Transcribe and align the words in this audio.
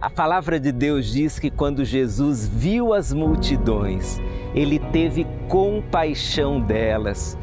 A 0.00 0.08
palavra 0.08 0.58
de 0.58 0.72
Deus 0.72 1.12
diz 1.12 1.38
que 1.38 1.50
quando 1.50 1.84
Jesus 1.84 2.48
viu 2.48 2.94
as 2.94 3.12
multidões, 3.12 4.18
ele 4.54 4.78
teve 4.78 5.26
compaixão 5.46 6.58
delas, 6.58 7.36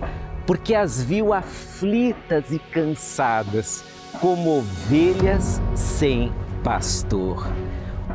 porque 0.47 0.73
as 0.73 1.03
viu 1.03 1.33
aflitas 1.33 2.51
e 2.51 2.57
cansadas, 2.57 3.83
como 4.19 4.57
ovelhas 4.57 5.61
sem 5.75 6.31
pastor. 6.63 7.47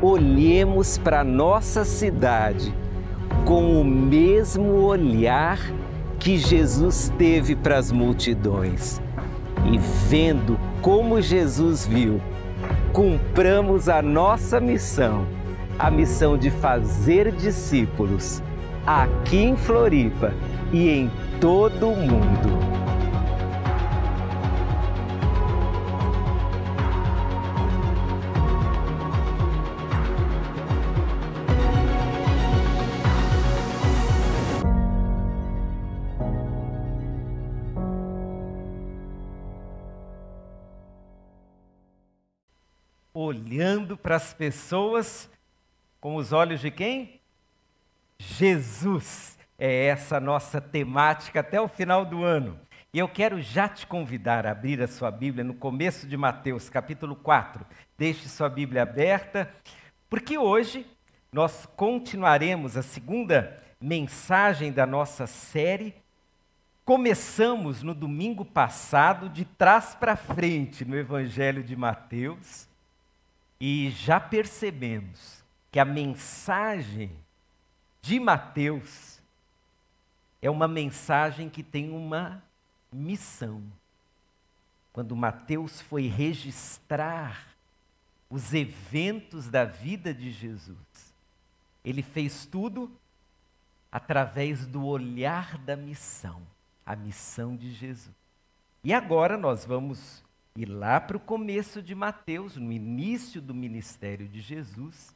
Olhemos 0.01 0.99
para 0.99 1.23
nossa 1.23 1.85
cidade 1.85 2.75
com 3.45 3.81
o 3.81 3.85
mesmo 3.85 4.73
olhar 4.73 5.61
que 6.19 6.37
Jesus 6.37 7.13
teve 7.17 7.55
para 7.55 7.79
as 7.79 7.93
multidões. 7.93 9.01
E 9.73 9.79
vendo 10.09 10.59
como 10.81 11.23
Jesus 11.23 11.87
viu, 11.87 12.21
cumpramos 12.93 13.89
a 13.89 14.03
nossa 14.03 14.61
missão, 14.61 15.27
a 15.79 15.91
missão 15.91 16.37
de 16.37 16.51
fazer 16.51 17.33
discípulos 17.33 18.43
aqui 18.87 19.39
em 19.39 19.57
Floripa 19.57 20.33
e 20.71 20.91
em 20.91 21.11
todo 21.41 21.89
o 21.89 21.97
mundo. 21.97 22.72
Olhando 43.33 43.97
para 43.97 44.17
as 44.17 44.35
pessoas 44.35 45.31
com 46.01 46.17
os 46.17 46.33
olhos 46.33 46.61
de 46.61 46.71
quem? 46.71 47.21
Jesus. 48.19 49.39
É 49.59 49.87
essa 49.87 50.21
nossa 50.21 50.61
temática 50.61 51.41
até 51.41 51.61
o 51.61 51.69
final 51.69 52.05
do 52.05 52.23
ano. 52.25 52.59
E 52.93 52.99
eu 52.99 53.09
quero 53.09 53.41
já 53.41 53.69
te 53.69 53.87
convidar 53.87 54.47
a 54.47 54.51
abrir 54.51 54.83
a 54.83 54.89
sua 54.89 55.11
Bíblia 55.11 55.43
no 55.43 55.55
começo 55.55 56.07
de 56.07 56.17
Mateus, 56.17 56.69
capítulo 56.69 57.17
4. 57.17 57.65
Deixe 57.97 58.29
sua 58.29 58.51
Bíblia 58.51 58.83
aberta, 58.83 59.51
porque 60.11 60.37
hoje 60.37 60.87
nós 61.33 61.65
continuaremos 61.75 62.77
a 62.77 62.83
segunda 62.83 63.63
mensagem 63.81 64.71
da 64.71 64.85
nossa 64.85 65.27
série. 65.27 65.95
Começamos 66.85 67.83
no 67.83 67.95
domingo 67.95 68.45
passado, 68.45 69.29
de 69.29 69.45
trás 69.45 69.95
para 69.95 70.17
frente, 70.17 70.85
no 70.85 70.97
Evangelho 70.97 71.63
de 71.63 71.77
Mateus. 71.77 72.69
E 73.65 73.93
já 73.93 74.19
percebemos 74.19 75.41
que 75.71 75.79
a 75.79 75.85
mensagem 75.85 77.17
de 78.01 78.19
Mateus 78.19 79.21
é 80.43 80.51
uma 80.51 80.67
mensagem 80.67 81.49
que 81.49 81.63
tem 81.63 81.93
uma 81.93 82.43
missão. 82.91 83.63
Quando 84.93 85.15
Mateus 85.15 85.81
foi 85.81 86.09
registrar 86.09 87.55
os 88.29 88.53
eventos 88.53 89.49
da 89.49 89.65
vida 89.65 90.13
de 90.13 90.33
Jesus, 90.33 91.15
ele 91.85 92.03
fez 92.03 92.45
tudo 92.45 92.91
através 93.93 94.67
do 94.67 94.85
olhar 94.85 95.57
da 95.59 95.77
missão, 95.77 96.43
a 96.85 96.97
missão 96.97 97.55
de 97.55 97.73
Jesus. 97.73 98.17
E 98.83 98.93
agora 98.93 99.39
nós 99.39 99.65
vamos 99.65 100.25
e 100.55 100.65
lá 100.65 101.01
para 101.01 101.17
o 101.17 101.21
começo 101.21 101.81
de 101.81 101.95
Mateus, 101.95 102.57
no 102.57 102.71
início 102.71 103.41
do 103.41 103.55
ministério 103.55 104.29
de 104.29 104.41
Jesus, 104.41 105.15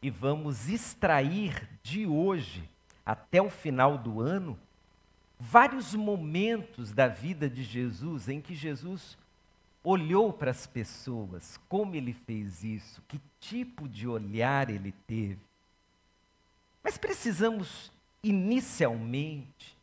e 0.00 0.10
vamos 0.10 0.68
extrair 0.68 1.68
de 1.82 2.06
hoje 2.06 2.68
até 3.04 3.42
o 3.42 3.50
final 3.50 3.98
do 3.98 4.20
ano 4.20 4.58
vários 5.38 5.94
momentos 5.94 6.92
da 6.92 7.08
vida 7.08 7.50
de 7.50 7.62
Jesus 7.62 8.28
em 8.28 8.40
que 8.40 8.54
Jesus 8.54 9.18
olhou 9.82 10.32
para 10.32 10.50
as 10.50 10.66
pessoas, 10.66 11.58
como 11.68 11.94
ele 11.94 12.12
fez 12.12 12.64
isso, 12.64 13.02
que 13.08 13.20
tipo 13.40 13.88
de 13.88 14.08
olhar 14.08 14.70
ele 14.70 14.92
teve. 15.06 15.40
Mas 16.82 16.96
precisamos 16.96 17.92
inicialmente 18.22 19.73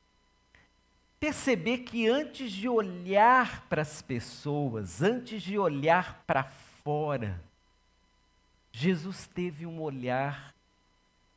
perceber 1.21 1.83
que 1.83 2.09
antes 2.09 2.51
de 2.51 2.67
olhar 2.67 3.67
para 3.69 3.83
as 3.83 4.01
pessoas, 4.01 5.03
antes 5.03 5.43
de 5.43 5.55
olhar 5.55 6.23
para 6.25 6.43
fora, 6.83 7.39
Jesus 8.71 9.27
teve 9.27 9.67
um 9.67 9.79
olhar 9.79 10.51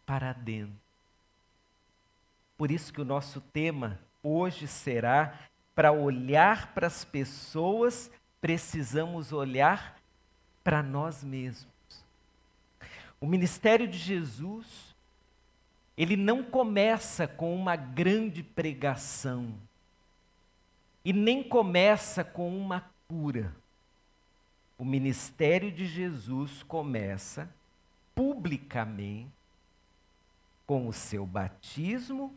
para 0.06 0.33
dentro. 0.33 0.75
Por 2.56 2.71
isso 2.71 2.94
que 2.94 3.03
o 3.03 3.05
nosso 3.05 3.43
tema 3.43 4.00
hoje 4.23 4.67
será 4.67 5.39
para 5.75 5.93
olhar 5.93 6.73
para 6.73 6.87
as 6.87 7.05
pessoas, 7.05 8.11
precisamos 8.41 9.34
olhar 9.34 10.00
para 10.62 10.83
nós 10.83 11.23
mesmos. 11.23 11.69
O 13.21 13.27
ministério 13.27 13.87
de 13.87 13.99
Jesus, 13.99 14.97
ele 15.94 16.17
não 16.17 16.43
começa 16.43 17.28
com 17.28 17.55
uma 17.55 17.77
grande 17.77 18.43
pregação 18.43 19.55
e 21.04 21.12
nem 21.12 21.42
começa 21.42 22.25
com 22.25 22.56
uma 22.56 22.91
cura. 23.06 23.54
O 24.78 24.84
ministério 24.84 25.70
de 25.70 25.87
Jesus 25.87 26.62
começa 26.62 27.48
publicamente 28.15 29.31
com 30.66 30.88
o 30.88 30.93
seu 30.93 31.26
batismo 31.26 32.34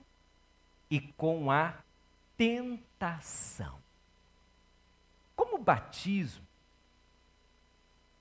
e 0.89 1.00
com 1.00 1.50
a 1.50 1.75
tentação. 2.35 3.79
Como 5.35 5.56
o 5.56 5.63
batismo, 5.63 6.45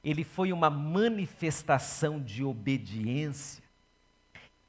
ele 0.03 0.23
foi 0.23 0.53
uma 0.53 0.71
manifestação 0.71 2.23
de 2.23 2.45
obediência, 2.45 3.66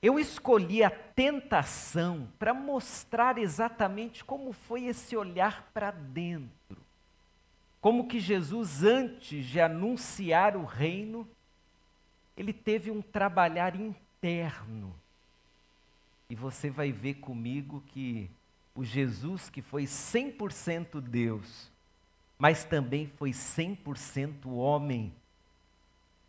eu 0.02 0.20
escolhi 0.20 0.84
a 0.84 0.90
tentação 0.90 2.28
para 2.38 2.54
mostrar 2.54 3.38
exatamente 3.38 4.24
como 4.24 4.54
foi 4.54 4.86
esse 4.86 5.16
olhar 5.18 5.70
para 5.74 5.90
dentro. 5.92 6.78
Como 7.82 8.08
que 8.08 8.20
Jesus, 8.20 8.84
antes 8.84 9.46
de 9.46 9.60
anunciar 9.60 10.56
o 10.56 10.66
reino, 10.66 11.28
ele 12.36 12.54
teve 12.54 12.92
um 12.92 13.02
trabalhar 13.02 13.76
interno. 13.76 14.94
E 16.30 16.36
você 16.36 16.70
vai 16.70 16.92
ver 16.92 17.16
comigo 17.16 17.84
que 17.88 18.30
o 18.76 18.84
Jesus 18.84 19.50
que 19.50 19.62
foi 19.62 19.86
100% 19.86 21.02
Deus, 21.02 21.72
mas 22.38 22.64
também 22.64 23.08
foi 23.08 23.32
100% 23.32 24.46
homem, 24.48 25.12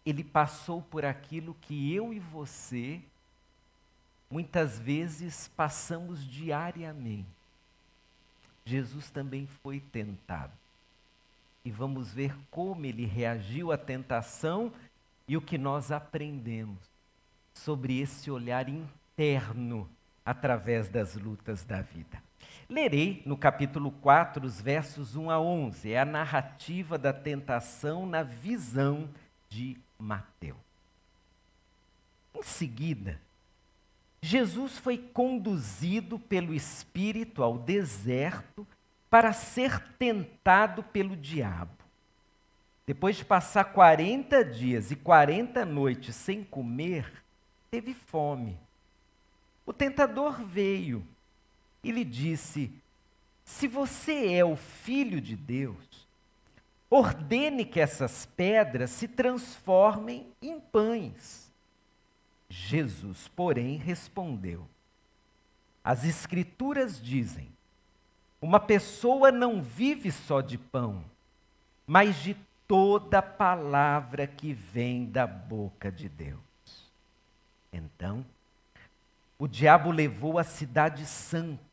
ele 0.06 0.24
passou 0.24 0.80
por 0.80 1.04
aquilo 1.04 1.54
que 1.60 1.92
eu 1.92 2.14
e 2.14 2.18
você 2.18 3.02
muitas 4.30 4.78
vezes 4.78 5.48
passamos 5.48 6.24
diariamente. 6.24 7.26
Jesus 8.64 9.10
também 9.10 9.46
foi 9.62 9.80
tentado. 9.80 10.52
E 11.64 11.70
vamos 11.70 12.12
ver 12.12 12.34
como 12.50 12.84
ele 12.84 13.04
reagiu 13.04 13.72
à 13.72 13.78
tentação 13.78 14.72
e 15.26 15.36
o 15.36 15.42
que 15.42 15.58
nós 15.58 15.90
aprendemos 15.90 16.78
sobre 17.52 17.98
esse 17.98 18.30
olhar 18.30 18.68
interno 18.68 19.88
através 20.24 20.88
das 20.88 21.14
lutas 21.14 21.64
da 21.64 21.80
vida. 21.80 22.22
Lerei 22.68 23.22
no 23.24 23.36
capítulo 23.36 23.90
4, 23.90 24.46
os 24.46 24.60
versos 24.60 25.16
1 25.16 25.30
a 25.30 25.40
11. 25.40 25.92
É 25.92 26.00
a 26.00 26.04
narrativa 26.04 26.98
da 26.98 27.12
tentação 27.12 28.06
na 28.06 28.22
visão 28.22 29.08
de 29.48 29.78
Mateus. 29.98 30.56
Em 32.34 32.42
seguida, 32.42 33.18
Jesus 34.28 34.76
foi 34.76 34.98
conduzido 34.98 36.18
pelo 36.18 36.52
Espírito 36.52 37.42
ao 37.42 37.56
deserto 37.56 38.66
para 39.08 39.32
ser 39.32 39.82
tentado 39.98 40.82
pelo 40.82 41.16
diabo. 41.16 41.82
Depois 42.86 43.16
de 43.16 43.24
passar 43.24 43.64
40 43.72 44.44
dias 44.44 44.90
e 44.90 44.96
40 44.96 45.64
noites 45.64 46.14
sem 46.14 46.44
comer, 46.44 47.10
teve 47.70 47.94
fome. 47.94 48.58
O 49.64 49.72
tentador 49.72 50.44
veio 50.44 51.02
e 51.82 51.90
lhe 51.90 52.04
disse: 52.04 52.70
Se 53.46 53.66
você 53.66 54.34
é 54.34 54.44
o 54.44 54.56
filho 54.56 55.22
de 55.22 55.36
Deus, 55.36 56.06
ordene 56.90 57.64
que 57.64 57.80
essas 57.80 58.26
pedras 58.26 58.90
se 58.90 59.08
transformem 59.08 60.26
em 60.42 60.60
pães. 60.60 61.47
Jesus, 62.48 63.28
porém, 63.28 63.76
respondeu: 63.76 64.66
As 65.82 66.04
Escrituras 66.04 67.00
dizem: 67.00 67.48
Uma 68.40 68.60
pessoa 68.60 69.30
não 69.30 69.62
vive 69.62 70.10
só 70.10 70.40
de 70.40 70.56
pão, 70.56 71.04
mas 71.86 72.16
de 72.16 72.36
toda 72.66 73.22
palavra 73.22 74.26
que 74.26 74.52
vem 74.52 75.06
da 75.06 75.26
boca 75.26 75.90
de 75.90 76.08
Deus. 76.08 76.38
Então, 77.72 78.24
o 79.38 79.46
diabo 79.46 79.90
levou 79.90 80.38
a 80.38 80.44
cidade 80.44 81.06
santa 81.06 81.68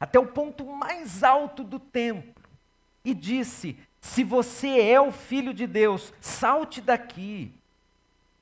até 0.00 0.18
o 0.18 0.26
ponto 0.26 0.64
mais 0.64 1.22
alto 1.22 1.64
do 1.64 1.78
templo 1.78 2.44
e 3.04 3.12
disse: 3.14 3.76
Se 4.00 4.22
você 4.22 4.80
é 4.80 5.00
o 5.00 5.10
filho 5.10 5.52
de 5.52 5.66
Deus, 5.66 6.12
salte 6.20 6.80
daqui. 6.80 7.52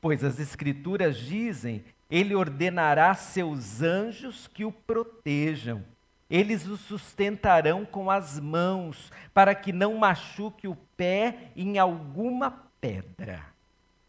Pois 0.01 0.23
as 0.23 0.39
Escrituras 0.39 1.17
dizem: 1.17 1.85
Ele 2.11 2.35
ordenará 2.35 3.15
seus 3.15 3.83
anjos 3.83 4.47
que 4.47 4.65
o 4.65 4.73
protejam. 4.73 5.85
Eles 6.29 6.67
o 6.67 6.77
sustentarão 6.77 7.85
com 7.85 8.11
as 8.11 8.41
mãos, 8.41 9.13
para 9.33 9.55
que 9.55 9.73
não 9.73 9.97
machuque 9.97 10.67
o 10.67 10.77
pé 10.97 11.53
em 11.55 11.79
alguma 11.79 12.51
pedra. 12.81 13.45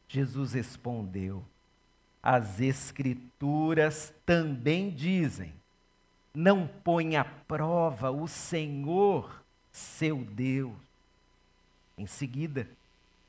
Jesus 0.07 0.53
respondeu: 0.53 1.43
As 2.21 2.59
Escrituras 2.59 4.13
também 4.25 4.89
dizem: 4.89 5.53
Não 6.33 6.67
põe 6.83 7.15
à 7.15 7.23
prova 7.23 8.09
o 8.09 8.27
Senhor, 8.27 9.43
seu 9.71 10.17
Deus. 10.17 10.73
Em 11.97 12.05
seguida, 12.05 12.67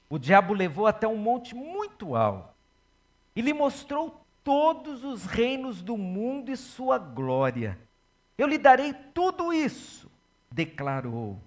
o 0.09 0.19
diabo 0.19 0.55
levou 0.55 0.87
até 0.87 1.07
um 1.07 1.17
monte 1.17 1.55
muito 1.55 2.17
alto 2.17 2.55
e 3.37 3.41
lhe 3.41 3.53
mostrou 3.53 4.25
todos 4.43 5.05
os 5.05 5.25
reinos 5.25 5.83
do 5.83 5.97
mundo 5.97 6.51
e 6.51 6.57
sua 6.57 6.99
glória. 6.99 7.79
Eu 8.37 8.47
lhe 8.47 8.57
darei 8.57 8.93
tudo 9.13 9.53
isso, 9.53 10.11
declarou. 10.51 11.41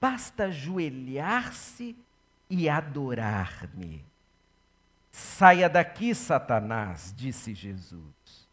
Basta 0.00 0.44
ajoelhar-se 0.44 1.94
e 2.48 2.68
adorar-me. 2.68 4.04
Saia 5.10 5.68
daqui, 5.68 6.14
Satanás, 6.14 7.12
disse 7.14 7.52
Jesus. 7.52 8.48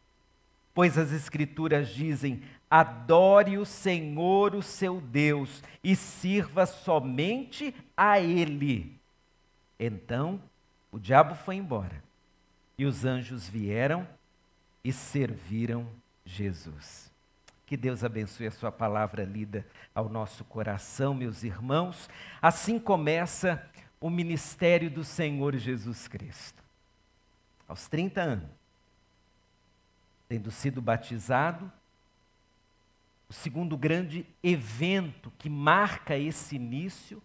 Pois 0.74 0.98
as 0.98 1.12
Escrituras 1.12 1.90
dizem: 1.90 2.44
adore 2.70 3.58
o 3.58 3.66
Senhor, 3.66 4.54
o 4.54 4.62
seu 4.62 5.00
Deus, 5.00 5.64
e 5.84 5.96
sirva 5.96 6.66
somente 6.66 7.74
a 7.96 8.20
Ele. 8.20 8.97
Então 9.80 10.42
o 10.92 11.00
diabo 11.00 11.36
foi 11.36 11.56
embora, 11.56 12.04
e 12.78 12.86
os 12.86 13.06
anjos 13.06 13.48
vieram 13.48 14.08
e 14.84 14.92
serviram 14.92 15.88
Jesus. 16.26 17.12
Que 17.66 17.76
Deus 17.76 18.04
abençoe 18.04 18.48
a 18.48 18.52
sua 18.52 18.72
palavra 18.72 19.26
lida 19.26 19.68
ao 19.94 20.08
nosso 20.08 20.46
coração, 20.46 21.14
meus 21.14 21.44
irmãos. 21.44 22.10
Assim 22.42 22.80
começa 22.80 23.62
o 24.00 24.10
ministério 24.10 24.90
do 24.90 25.04
Senhor 25.04 25.56
Jesus 25.58 26.08
Cristo. 26.08 26.64
Aos 27.68 27.88
30 27.90 28.22
anos, 28.22 28.50
tendo 30.30 30.50
sido 30.50 30.82
batizado, 30.82 31.70
o 33.28 33.34
segundo 33.34 33.76
grande 33.76 34.26
evento 34.42 35.32
que 35.38 35.50
marca 35.50 36.18
esse 36.18 36.56
início 36.56 37.22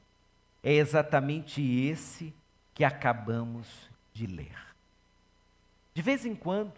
é 0.63 0.73
exatamente 0.73 1.63
esse 1.63 2.35
que 2.75 2.85
acabamos 2.85 3.67
de 4.13 4.27
ler. 4.27 4.59
De 5.95 6.03
vez 6.03 6.25
em 6.25 6.35
quando, 6.35 6.73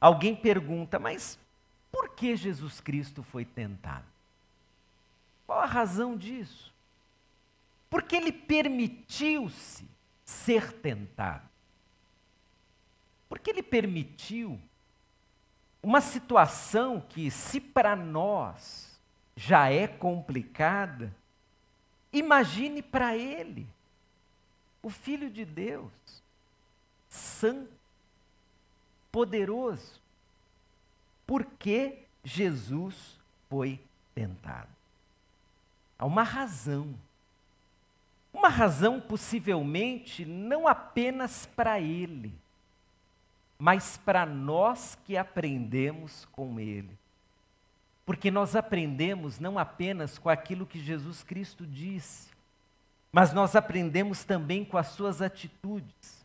alguém 0.00 0.34
pergunta, 0.34 0.98
mas 0.98 1.38
por 1.90 2.10
que 2.10 2.36
Jesus 2.36 2.80
Cristo 2.80 3.22
foi 3.22 3.44
tentado? 3.44 4.06
Qual 5.46 5.60
a 5.60 5.66
razão 5.66 6.16
disso? 6.16 6.74
Porque 7.88 8.16
ele 8.16 8.32
permitiu-se 8.32 9.88
ser 10.24 10.72
tentado. 10.72 11.48
Porque 13.28 13.50
ele 13.50 13.62
permitiu 13.62 14.60
uma 15.82 16.00
situação 16.00 17.00
que, 17.00 17.30
se 17.30 17.60
para 17.60 17.94
nós 17.94 19.00
já 19.36 19.70
é 19.70 19.86
complicada, 19.86 21.14
imagine 22.12 22.82
para 22.82 23.16
ele, 23.16 23.68
o 24.82 24.90
Filho 24.90 25.30
de 25.30 25.44
Deus, 25.44 25.92
santo, 27.08 27.72
poderoso, 29.10 30.00
por 31.26 31.44
que 31.44 32.04
Jesus 32.22 33.18
foi 33.48 33.80
tentado. 34.14 34.68
Há 35.98 36.04
uma 36.04 36.22
razão. 36.22 36.94
Uma 38.32 38.48
razão 38.48 39.00
possivelmente 39.00 40.24
não 40.24 40.68
apenas 40.68 41.46
para 41.46 41.80
ele, 41.80 42.34
mas 43.58 43.96
para 43.96 44.26
nós 44.26 44.98
que 45.06 45.16
aprendemos 45.16 46.26
com 46.26 46.60
ele. 46.60 46.96
Porque 48.04 48.30
nós 48.30 48.54
aprendemos 48.54 49.38
não 49.38 49.58
apenas 49.58 50.18
com 50.18 50.28
aquilo 50.28 50.66
que 50.66 50.78
Jesus 50.78 51.22
Cristo 51.22 51.66
disse, 51.66 52.35
mas 53.16 53.32
nós 53.32 53.56
aprendemos 53.56 54.24
também 54.24 54.62
com 54.62 54.76
as 54.76 54.88
suas 54.88 55.22
atitudes, 55.22 56.22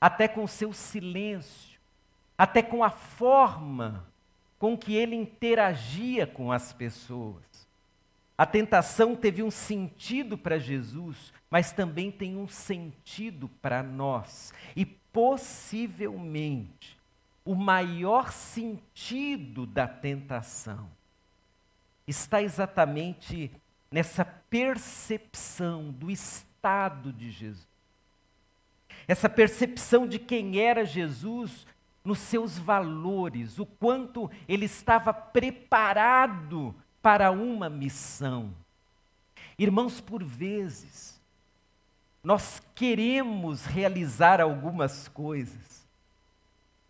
até 0.00 0.28
com 0.28 0.44
o 0.44 0.48
seu 0.48 0.72
silêncio, 0.72 1.80
até 2.38 2.62
com 2.62 2.84
a 2.84 2.90
forma 2.90 4.06
com 4.56 4.78
que 4.78 4.94
ele 4.94 5.16
interagia 5.16 6.28
com 6.28 6.52
as 6.52 6.72
pessoas. 6.72 7.42
A 8.38 8.46
tentação 8.46 9.16
teve 9.16 9.42
um 9.42 9.50
sentido 9.50 10.38
para 10.38 10.60
Jesus, 10.60 11.32
mas 11.50 11.72
também 11.72 12.08
tem 12.08 12.36
um 12.36 12.46
sentido 12.46 13.48
para 13.60 13.82
nós. 13.82 14.54
E 14.76 14.86
possivelmente, 14.86 15.76
o 17.44 17.56
maior 17.56 18.30
sentido 18.30 19.66
da 19.66 19.88
tentação 19.88 20.88
está 22.06 22.40
exatamente 22.40 23.50
nessa 23.90 24.24
percepção 24.24 25.90
do 25.90 26.10
estado 26.10 27.12
de 27.12 27.30
Jesus. 27.30 27.66
Essa 29.06 29.28
percepção 29.28 30.06
de 30.06 30.18
quem 30.18 30.58
era 30.60 30.84
Jesus 30.84 31.66
nos 32.04 32.18
seus 32.18 32.58
valores, 32.58 33.58
o 33.58 33.66
quanto 33.66 34.30
ele 34.46 34.66
estava 34.66 35.12
preparado 35.12 36.74
para 37.02 37.30
uma 37.30 37.68
missão. 37.70 38.54
Irmãos, 39.58 40.00
por 40.00 40.22
vezes, 40.22 41.20
nós 42.22 42.62
queremos 42.74 43.64
realizar 43.64 44.40
algumas 44.40 45.08
coisas, 45.08 45.86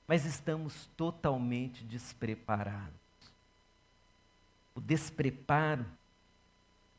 mas 0.06 0.24
estamos 0.24 0.86
totalmente 0.96 1.84
despreparados. 1.84 2.92
O 4.74 4.80
despreparo 4.80 5.86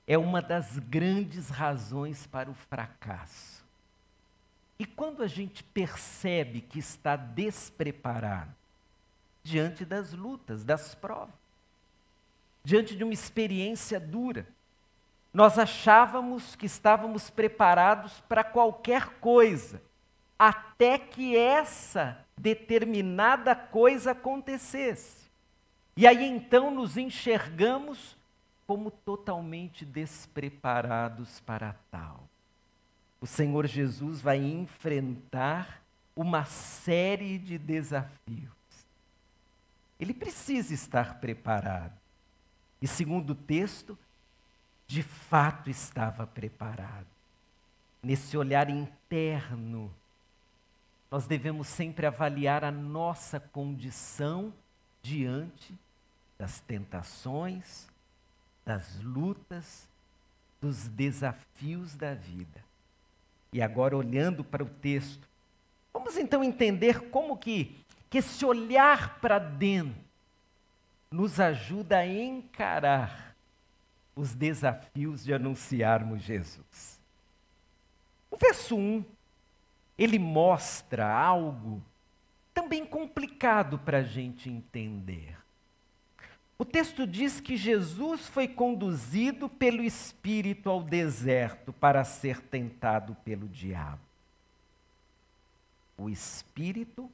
é 0.09 0.17
uma 0.17 0.41
das 0.41 0.79
grandes 0.79 1.51
razões 1.51 2.25
para 2.25 2.49
o 2.49 2.53
fracasso. 2.55 3.63
E 4.79 4.83
quando 4.83 5.21
a 5.21 5.27
gente 5.27 5.63
percebe 5.63 6.61
que 6.61 6.79
está 6.79 7.15
despreparado 7.15 8.51
diante 9.43 9.85
das 9.85 10.11
lutas, 10.11 10.63
das 10.63 10.95
provas, 10.95 11.35
diante 12.63 12.95
de 12.95 13.03
uma 13.03 13.13
experiência 13.13 13.99
dura, 13.99 14.47
nós 15.31 15.59
achávamos 15.59 16.55
que 16.55 16.65
estávamos 16.65 17.29
preparados 17.29 18.19
para 18.21 18.43
qualquer 18.43 19.19
coisa, 19.19 19.79
até 20.39 20.97
que 20.97 21.37
essa 21.37 22.25
determinada 22.35 23.55
coisa 23.55 24.11
acontecesse. 24.11 25.29
E 25.95 26.07
aí 26.07 26.25
então 26.25 26.71
nos 26.71 26.97
enxergamos 26.97 28.17
como 28.69 28.91
totalmente 28.91 29.83
despreparados 29.83 31.39
para 31.39 31.73
tal 31.89 32.29
o 33.21 33.27
Senhor 33.27 33.67
Jesus 33.67 34.21
vai 34.21 34.37
enfrentar 34.37 35.83
uma 36.15 36.45
série 36.45 37.37
de 37.37 37.57
desafios. 37.57 38.53
Ele 39.99 40.13
precisa 40.13 40.73
estar 40.73 41.19
preparado. 41.19 41.97
E 42.81 42.87
segundo 42.87 43.31
o 43.31 43.35
texto, 43.35 43.97
de 44.87 45.03
fato 45.03 45.69
estava 45.69 46.25
preparado. 46.25 47.07
Nesse 48.01 48.37
olhar 48.37 48.69
interno, 48.69 49.93
nós 51.11 51.27
devemos 51.27 51.67
sempre 51.67 52.05
avaliar 52.05 52.63
a 52.63 52.71
nossa 52.71 53.39
condição 53.39 54.53
diante 55.01 55.77
das 56.37 56.61
tentações, 56.61 57.88
das 58.69 59.01
lutas, 59.01 59.89
dos 60.61 60.87
desafios 60.89 61.95
da 61.95 62.13
vida. 62.13 62.63
E 63.51 63.63
agora, 63.63 63.97
olhando 63.97 64.43
para 64.43 64.63
o 64.63 64.69
texto, 64.69 65.27
vamos 65.91 66.15
então 66.17 66.43
entender 66.43 67.09
como 67.09 67.35
que, 67.35 67.83
que 68.11 68.19
esse 68.19 68.45
olhar 68.45 69.19
para 69.19 69.39
dentro 69.39 69.99
nos 71.09 71.39
ajuda 71.39 71.97
a 71.97 72.07
encarar 72.07 73.35
os 74.15 74.35
desafios 74.35 75.23
de 75.23 75.33
anunciarmos 75.33 76.21
Jesus. 76.21 77.01
O 78.29 78.37
verso 78.37 78.77
1, 78.77 79.03
ele 79.97 80.19
mostra 80.19 81.11
algo 81.11 81.81
também 82.53 82.85
complicado 82.85 83.79
para 83.79 83.97
a 83.97 84.03
gente 84.03 84.47
entender. 84.47 85.35
O 86.61 86.65
texto 86.65 87.07
diz 87.07 87.39
que 87.39 87.55
Jesus 87.55 88.27
foi 88.27 88.45
conduzido 88.45 89.47
pelo 89.47 89.81
Espírito 89.81 90.69
ao 90.69 90.83
deserto 90.83 91.71
para 91.71 92.03
ser 92.03 92.41
tentado 92.41 93.15
pelo 93.23 93.47
diabo. 93.47 94.01
O 95.97 96.09
Espírito 96.09 97.09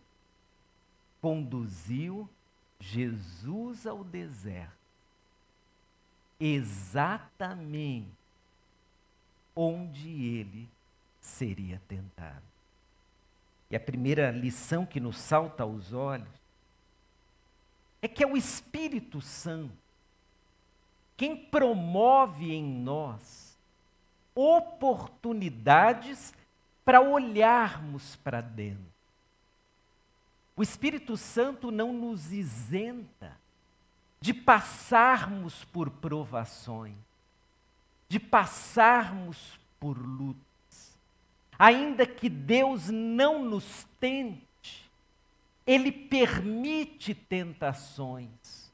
conduziu 1.22 2.28
Jesus 2.80 3.86
ao 3.86 4.04
deserto, 4.04 4.74
exatamente 6.40 8.10
onde 9.56 10.10
ele 10.10 10.68
seria 11.22 11.80
tentado. 11.88 12.42
E 13.70 13.76
a 13.76 13.80
primeira 13.80 14.32
lição 14.32 14.88
que 14.88 15.00
nos 15.00 15.18
salta 15.18 15.62
aos 15.62 15.94
olhos 15.94 16.45
é 18.06 18.08
que 18.08 18.24
é 18.24 18.28
o 18.28 18.38
Espírito 18.38 19.20
Santo 19.20 19.76
quem 21.18 21.36
promove 21.36 22.54
em 22.54 22.64
nós 22.64 23.58
oportunidades 24.36 26.32
para 26.84 27.02
olharmos 27.02 28.16
para 28.18 28.42
dentro. 28.42 28.94
O 30.56 30.62
Espírito 30.62 31.18
Santo 31.18 31.72
não 31.72 31.92
nos 31.92 32.32
isenta 32.32 33.36
de 34.22 34.36
passarmos 34.36 35.64
por 35.66 35.90
provações, 35.90 36.94
de 38.08 38.20
passarmos 38.20 39.60
por 39.80 39.98
lutas. 39.98 40.96
Ainda 41.58 42.06
que 42.06 42.30
Deus 42.30 42.90
não 42.90 43.44
nos 43.44 43.88
tente, 44.00 44.45
ele 45.66 45.92
permite 45.92 47.16
tentações, 47.16 48.72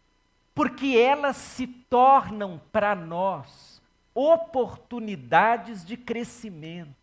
porque 0.54 0.98
elas 0.98 1.38
se 1.38 1.66
tornam 1.66 2.62
para 2.72 2.94
nós 2.94 3.82
oportunidades 4.14 5.86
de 5.86 5.96
crescimento, 5.96 6.94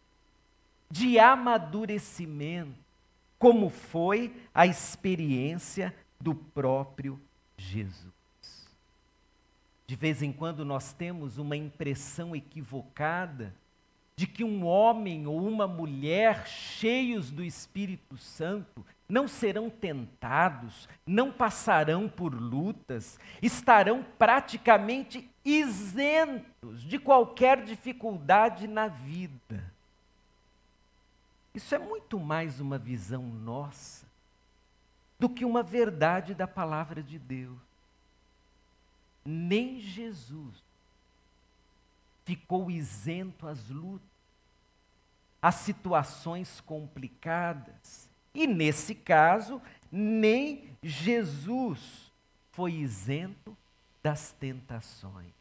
de 0.91 1.19
amadurecimento, 1.19 2.79
como 3.39 3.71
foi 3.71 4.35
a 4.53 4.67
experiência 4.67 5.95
do 6.21 6.35
próprio 6.35 7.21
Jesus. 7.57 8.13
De 9.87 9.97
vez 9.97 10.23
em 10.23 10.33
quando 10.33 10.65
nós 10.65 10.93
temos 10.93 11.39
uma 11.39 11.57
impressão 11.57 12.37
equivocada 12.37 13.55
de 14.15 14.27
que 14.27 14.45
um 14.45 14.67
homem 14.67 15.27
ou 15.27 15.47
uma 15.47 15.67
mulher 15.67 16.47
cheios 16.47 17.31
do 17.31 17.43
Espírito 17.43 18.19
Santo 18.19 18.85
não 19.09 19.27
serão 19.27 19.71
tentados, 19.71 20.87
não 21.07 21.33
passarão 21.33 22.09
por 22.09 22.35
lutas, 22.35 23.19
estarão 23.41 24.03
praticamente 24.03 25.29
isentos 25.43 26.83
de 26.83 26.99
qualquer 26.99 27.65
dificuldade 27.65 28.69
na 28.69 28.89
vida. 28.89 29.73
Isso 31.55 31.75
é 31.75 31.79
muito 31.79 32.21
mais 32.21 32.61
uma 32.61 32.77
visão 32.77 33.23
nossa 33.23 34.07
do 35.19 35.29
que 35.29 35.45
uma 35.45 35.63
verdade 35.63 36.35
da 36.35 36.47
palavra 36.47 37.03
de 37.03 37.19
Deus. 37.19 37.59
Nem 39.25 39.81
Jesus 39.81 40.63
ficou 42.27 42.71
isento 42.71 43.49
às 43.49 43.71
lutas, 43.71 44.07
às 45.41 45.55
situações 45.55 46.61
complicadas 46.61 48.08
e 48.39 48.47
nesse 48.47 48.95
caso, 48.95 49.61
nem 49.91 50.71
Jesus 50.81 52.13
foi 52.53 52.75
isento 52.75 53.57
das 54.01 54.31
tentações. 54.31 55.33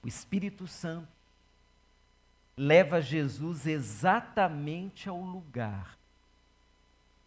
O 0.00 0.06
Espírito 0.06 0.68
Santo 0.68 1.08
leva 2.56 3.02
Jesus 3.02 3.66
exatamente 3.66 5.08
ao 5.08 5.20
lugar 5.20 5.98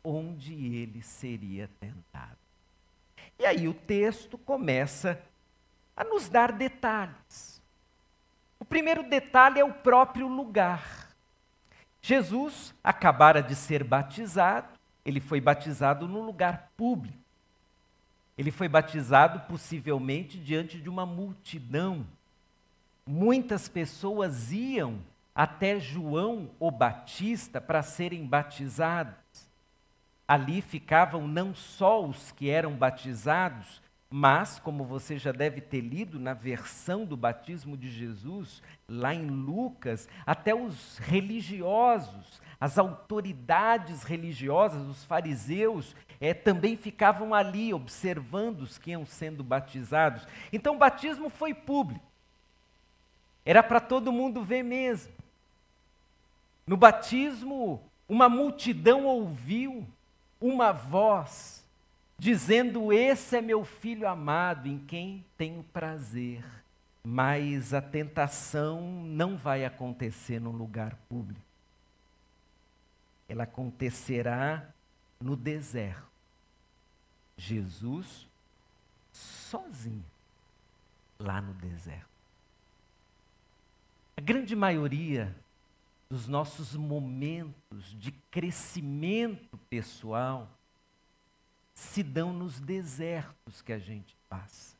onde 0.01 0.53
ele 0.53 1.03
seria 1.03 1.69
tentado. 1.81 2.37
E 3.37 3.45
aí 3.45 3.67
o 3.67 3.73
texto 3.73 4.37
começa 4.37 5.21
a 5.97 6.05
nos 6.05 6.29
dar 6.29 6.53
detalhes. 6.53 7.61
O 8.57 8.63
primeiro 8.63 9.03
detalhe 9.09 9.59
é 9.59 9.65
o 9.65 9.73
próprio 9.73 10.29
lugar. 10.29 11.08
Jesus 12.01 12.73
acabara 12.83 13.41
de 13.41 13.55
ser 13.55 13.83
batizado, 13.83 14.67
ele 15.05 15.19
foi 15.19 15.41
batizado 15.41 16.07
no 16.07 16.21
lugar 16.21 16.71
público. 16.77 17.17
Ele 18.37 18.51
foi 18.51 18.69
batizado 18.69 19.41
possivelmente 19.41 20.37
diante 20.37 20.79
de 20.79 20.87
uma 20.87 21.05
multidão. 21.05 22.05
Muitas 23.05 23.67
pessoas 23.67 24.51
iam 24.51 24.99
até 25.35 25.79
João 25.79 26.49
o 26.59 26.71
Batista 26.71 27.59
para 27.59 27.81
serem 27.83 28.25
batizados. 28.25 29.15
Ali 30.27 30.61
ficavam 30.61 31.27
não 31.27 31.53
só 31.53 32.05
os 32.05 32.31
que 32.31 32.49
eram 32.49 32.73
batizados, 32.73 33.81
mas, 34.11 34.57
como 34.57 34.83
você 34.83 35.19
já 35.19 35.31
deve 35.31 35.61
ter 35.61 35.81
lido 35.81 36.19
na 36.19 36.33
versão 36.33 37.05
do 37.05 37.15
batismo 37.15 37.77
de 37.77 37.91
Jesus, 37.91 38.61
lá 38.87 39.13
em 39.13 39.27
Lucas, 39.27 40.09
até 40.25 40.55
os 40.55 40.97
religiosos, 40.97 42.41
as 42.59 42.79
autoridades 42.79 44.01
religiosas, 44.01 44.87
os 44.87 45.03
fariseus, 45.05 45.95
é, 46.19 46.33
também 46.33 46.75
ficavam 46.75 47.35
ali 47.35 47.71
observando 47.71 48.61
os 48.61 48.79
que 48.79 48.91
iam 48.91 49.05
sendo 49.05 49.43
batizados. 49.43 50.27
Então 50.51 50.75
o 50.75 50.79
batismo 50.79 51.29
foi 51.29 51.53
público. 51.53 52.03
Era 53.45 53.61
para 53.61 53.79
todo 53.79 54.11
mundo 54.11 54.43
ver 54.43 54.63
mesmo. 54.63 55.13
No 56.65 56.75
batismo, 56.75 57.81
uma 58.07 58.27
multidão 58.27 59.05
ouviu 59.05 59.87
uma 60.41 60.71
voz 60.71 61.58
dizendo: 62.19 62.91
Esse 62.91 63.37
é 63.37 63.41
meu 63.41 63.63
filho 63.63 64.07
amado, 64.07 64.67
em 64.67 64.77
quem 64.77 65.25
tenho 65.37 65.63
prazer. 65.63 66.43
Mas 67.01 67.73
a 67.73 67.81
tentação 67.81 68.81
não 69.05 69.37
vai 69.37 69.63
acontecer 69.63 70.39
no 70.39 70.51
lugar 70.51 70.95
público. 71.07 71.41
Ela 73.27 73.43
acontecerá 73.43 74.69
no 75.19 75.35
deserto. 75.35 76.09
Jesus 77.37 78.27
sozinho, 79.13 80.03
lá 81.17 81.39
no 81.39 81.53
deserto. 81.53 82.09
A 84.17 84.21
grande 84.21 84.55
maioria 84.55 85.33
dos 86.09 86.27
nossos 86.27 86.75
momentos 86.75 87.95
de 87.97 88.11
crescimento 88.29 89.57
pessoal 89.69 90.49
se 91.79 92.03
dão 92.03 92.33
nos 92.33 92.59
desertos 92.59 93.61
que 93.61 93.71
a 93.71 93.79
gente 93.79 94.13
passa. 94.27 94.75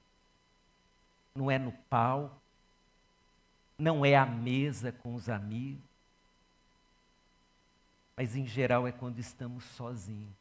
Não 1.34 1.50
é 1.50 1.58
no 1.58 1.72
pau, 1.72 2.42
não 3.78 4.06
é 4.06 4.18
à 4.18 4.26
mesa 4.26 4.92
com 4.92 5.16
os 5.16 5.30
amigos, 5.30 5.82
mas 8.18 8.36
em 8.36 8.46
geral 8.46 8.86
é 8.86 8.92
quando 8.92 9.18
estamos 9.18 9.64
sozinhos. 9.64 10.36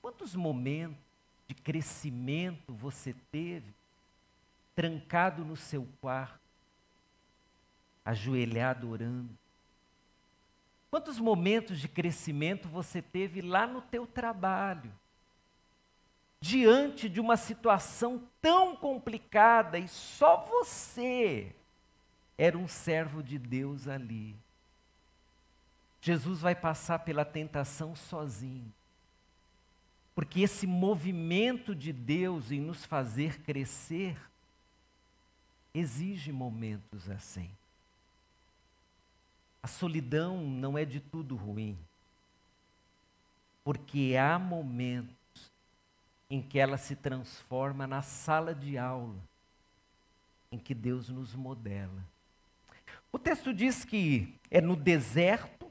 Quantos 0.00 0.34
momentos 0.34 0.96
de 1.46 1.54
crescimento 1.54 2.72
você 2.72 3.14
teve 3.30 3.74
trancado 4.74 5.44
no 5.44 5.54
seu 5.54 5.86
quarto, 6.00 6.40
ajoelhado 8.06 8.88
orando? 8.88 9.41
Quantos 10.92 11.18
momentos 11.18 11.80
de 11.80 11.88
crescimento 11.88 12.68
você 12.68 13.00
teve 13.00 13.40
lá 13.40 13.66
no 13.66 13.80
teu 13.80 14.06
trabalho? 14.06 14.92
Diante 16.38 17.08
de 17.08 17.18
uma 17.18 17.34
situação 17.34 18.22
tão 18.42 18.76
complicada 18.76 19.78
e 19.78 19.88
só 19.88 20.44
você 20.44 21.56
era 22.36 22.58
um 22.58 22.68
servo 22.68 23.22
de 23.22 23.38
Deus 23.38 23.88
ali. 23.88 24.36
Jesus 26.02 26.40
vai 26.40 26.54
passar 26.54 26.98
pela 26.98 27.24
tentação 27.24 27.96
sozinho. 27.96 28.70
Porque 30.14 30.42
esse 30.42 30.66
movimento 30.66 31.74
de 31.74 31.90
Deus 31.90 32.52
em 32.52 32.60
nos 32.60 32.84
fazer 32.84 33.40
crescer 33.40 34.20
exige 35.72 36.30
momentos 36.30 37.08
assim. 37.08 37.50
A 39.62 39.68
solidão 39.68 40.38
não 40.44 40.76
é 40.76 40.84
de 40.84 40.98
tudo 40.98 41.36
ruim, 41.36 41.78
porque 43.62 44.16
há 44.18 44.36
momentos 44.36 45.14
em 46.28 46.42
que 46.42 46.58
ela 46.58 46.76
se 46.76 46.96
transforma 46.96 47.86
na 47.86 48.02
sala 48.02 48.52
de 48.54 48.76
aula 48.76 49.14
em 50.50 50.58
que 50.58 50.74
Deus 50.74 51.08
nos 51.08 51.34
modela. 51.34 52.02
O 53.12 53.18
texto 53.18 53.54
diz 53.54 53.84
que 53.84 54.34
é 54.50 54.60
no 54.60 54.74
deserto 54.74 55.70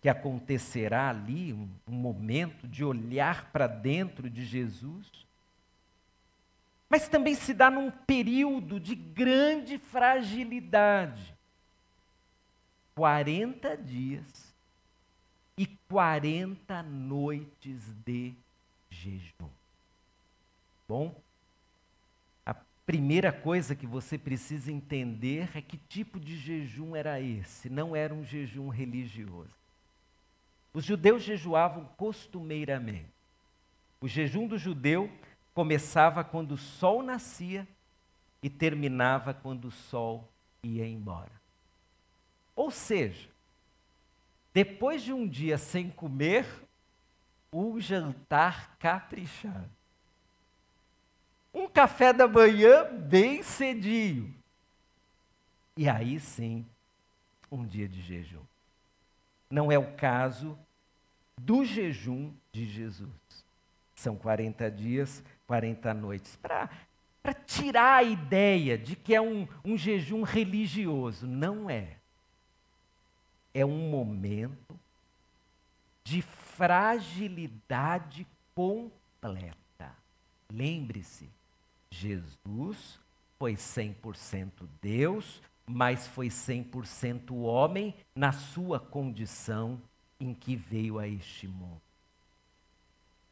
que 0.00 0.08
acontecerá 0.08 1.10
ali 1.10 1.52
um, 1.52 1.68
um 1.86 1.94
momento 1.94 2.66
de 2.66 2.82
olhar 2.82 3.50
para 3.52 3.66
dentro 3.66 4.30
de 4.30 4.44
Jesus, 4.44 5.06
mas 6.88 7.08
também 7.08 7.34
se 7.34 7.52
dá 7.52 7.70
num 7.70 7.90
período 7.90 8.80
de 8.80 8.94
grande 8.94 9.78
fragilidade 9.78 11.34
40 12.94 13.76
dias 13.76 14.54
e 15.56 15.66
40 15.66 16.82
noites 16.82 17.92
de 18.04 18.34
jejum. 18.90 19.50
Bom, 20.88 21.14
a 22.44 22.54
primeira 22.84 23.32
coisa 23.32 23.74
que 23.74 23.86
você 23.86 24.18
precisa 24.18 24.70
entender 24.70 25.50
é 25.56 25.62
que 25.62 25.76
tipo 25.76 26.20
de 26.20 26.36
jejum 26.36 26.94
era 26.94 27.20
esse. 27.20 27.70
Não 27.70 27.96
era 27.96 28.12
um 28.12 28.24
jejum 28.24 28.68
religioso. 28.68 29.62
Os 30.74 30.84
judeus 30.84 31.22
jejuavam 31.22 31.84
costumeiramente. 31.96 33.12
O 34.00 34.08
jejum 34.08 34.46
do 34.46 34.58
judeu 34.58 35.10
começava 35.54 36.24
quando 36.24 36.52
o 36.52 36.58
sol 36.58 37.02
nascia 37.02 37.68
e 38.42 38.50
terminava 38.50 39.34
quando 39.34 39.66
o 39.66 39.70
sol 39.70 40.28
ia 40.62 40.86
embora. 40.86 41.41
Ou 42.54 42.70
seja, 42.70 43.28
depois 44.52 45.02
de 45.02 45.12
um 45.12 45.26
dia 45.26 45.56
sem 45.56 45.90
comer, 45.90 46.46
um 47.52 47.80
jantar 47.80 48.76
caprichado. 48.78 49.70
Um 51.52 51.68
café 51.68 52.12
da 52.12 52.26
manhã 52.26 52.84
bem 52.84 53.42
cedinho. 53.42 54.34
E 55.76 55.88
aí 55.88 56.20
sim, 56.20 56.66
um 57.50 57.66
dia 57.66 57.88
de 57.88 58.00
jejum. 58.00 58.42
Não 59.50 59.70
é 59.70 59.78
o 59.78 59.92
caso 59.94 60.58
do 61.38 61.64
jejum 61.64 62.32
de 62.52 62.66
Jesus. 62.66 63.10
São 63.94 64.16
40 64.16 64.70
dias, 64.70 65.22
40 65.46 65.94
noites. 65.94 66.36
Para 66.36 66.68
tirar 67.46 67.96
a 67.96 68.02
ideia 68.02 68.76
de 68.76 68.96
que 68.96 69.14
é 69.14 69.20
um, 69.20 69.46
um 69.64 69.76
jejum 69.76 70.22
religioso. 70.22 71.26
Não 71.26 71.68
é 71.68 71.96
é 73.54 73.64
um 73.64 73.90
momento 73.90 74.78
de 76.04 76.22
fragilidade 76.22 78.26
completa. 78.54 79.96
Lembre-se, 80.50 81.28
Jesus 81.90 82.98
foi 83.38 83.54
100% 83.54 84.68
Deus, 84.80 85.42
mas 85.66 86.06
foi 86.06 86.28
100% 86.28 87.34
homem 87.34 87.94
na 88.14 88.32
sua 88.32 88.78
condição 88.78 89.80
em 90.18 90.34
que 90.34 90.56
veio 90.56 90.98
a 90.98 91.06
este 91.06 91.48
mundo. 91.48 91.80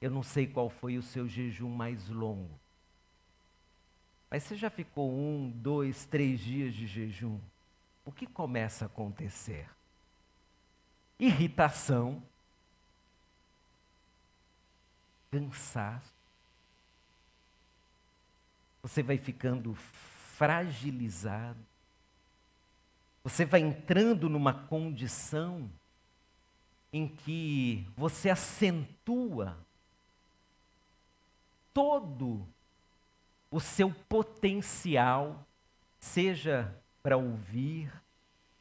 Eu 0.01 0.11
não 0.11 0.23
sei 0.23 0.47
qual 0.47 0.71
foi 0.71 0.97
o 0.97 1.03
seu 1.03 1.29
jejum 1.29 1.69
mais 1.69 2.09
longo, 2.09 2.59
mas 4.31 4.45
você 4.45 4.55
já 4.55 4.71
ficou 4.71 5.13
um, 5.13 5.51
dois, 5.51 6.07
três 6.07 6.39
dias 6.39 6.73
de 6.73 6.87
jejum? 6.87 7.41
O 8.05 8.13
que 8.13 8.27
começa 8.27 8.85
a 8.85 8.87
acontecer? 8.87 9.69
Irritação, 11.21 12.23
cansaço. 15.31 16.13
Você 18.83 19.03
vai 19.03 19.19
ficando 19.19 19.75
fragilizado. 19.75 21.59
Você 23.23 23.45
vai 23.45 23.61
entrando 23.61 24.31
numa 24.31 24.55
condição 24.55 25.71
em 26.93 27.07
que 27.07 27.87
você 27.97 28.31
acentua 28.31 29.57
todo 31.75 32.45
o 33.51 33.61
seu 33.61 33.93
potencial, 34.09 35.47
seja 35.99 36.75
para 37.03 37.17
ouvir, 37.17 37.93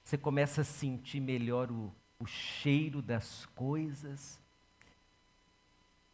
você 0.04 0.18
começa 0.18 0.62
a 0.62 0.66
sentir 0.66 1.20
melhor 1.20 1.72
o, 1.72 1.92
o 2.20 2.26
cheiro 2.26 3.02
das 3.02 3.46
coisas, 3.56 4.38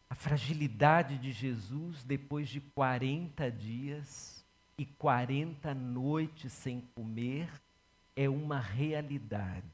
a 0.10 0.13
fragilidade 0.13 1.18
de 1.18 1.32
Jesus 1.32 2.04
depois 2.04 2.48
de 2.48 2.62
40 2.62 3.52
dias 3.52 4.46
e 4.78 4.86
40 4.86 5.74
noites 5.74 6.54
sem 6.54 6.82
comer 6.94 7.50
é 8.15 8.30
uma 8.30 8.60
realidade. 8.60 9.65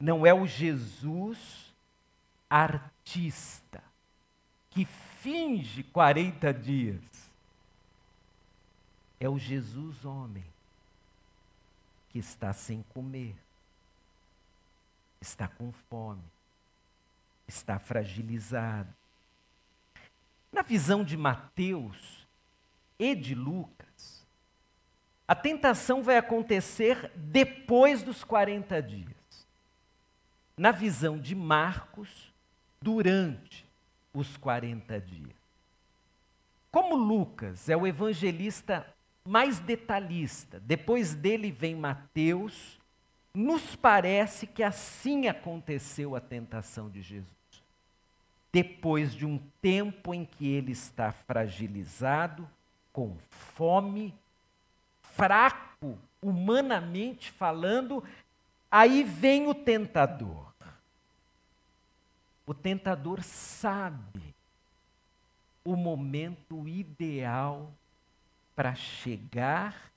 Não 0.00 0.26
é 0.26 0.34
o 0.34 0.46
Jesus 0.46 1.72
artista 2.50 3.82
que 4.70 4.84
finge 4.84 5.84
40 5.84 6.52
dias. 6.52 7.00
É 9.20 9.28
o 9.28 9.38
Jesus 9.38 10.04
homem 10.04 10.44
que 12.10 12.18
está 12.18 12.52
sem 12.52 12.82
comer 12.92 13.43
está 15.24 15.48
com 15.48 15.72
fome, 15.88 16.22
está 17.48 17.78
fragilizado. 17.78 18.92
Na 20.52 20.62
visão 20.62 21.02
de 21.02 21.16
Mateus 21.16 22.28
e 22.98 23.14
de 23.14 23.34
Lucas, 23.34 24.24
a 25.26 25.34
tentação 25.34 26.02
vai 26.02 26.18
acontecer 26.18 27.10
depois 27.16 28.02
dos 28.02 28.22
40 28.22 28.80
dias. 28.82 29.14
Na 30.56 30.70
visão 30.70 31.18
de 31.18 31.34
Marcos, 31.34 32.32
durante 32.80 33.66
os 34.12 34.36
40 34.36 35.00
dias. 35.00 35.34
Como 36.70 36.94
Lucas 36.94 37.68
é 37.68 37.76
o 37.76 37.86
evangelista 37.86 38.86
mais 39.26 39.58
detalhista, 39.58 40.60
depois 40.60 41.14
dele 41.14 41.50
vem 41.50 41.74
Mateus 41.74 42.78
nos 43.34 43.74
parece 43.74 44.46
que 44.46 44.62
assim 44.62 45.26
aconteceu 45.26 46.14
a 46.14 46.20
tentação 46.20 46.88
de 46.88 47.02
Jesus. 47.02 47.28
Depois 48.52 49.12
de 49.12 49.26
um 49.26 49.38
tempo 49.60 50.14
em 50.14 50.24
que 50.24 50.48
ele 50.48 50.70
está 50.70 51.10
fragilizado, 51.10 52.48
com 52.92 53.16
fome, 53.56 54.14
fraco, 55.00 55.98
humanamente 56.22 57.32
falando, 57.32 58.04
aí 58.70 59.02
vem 59.02 59.48
o 59.48 59.54
tentador. 59.54 60.54
O 62.46 62.54
tentador 62.54 63.22
sabe 63.24 64.34
o 65.64 65.74
momento 65.74 66.68
ideal 66.68 67.72
para 68.54 68.74
chegar 68.74 69.90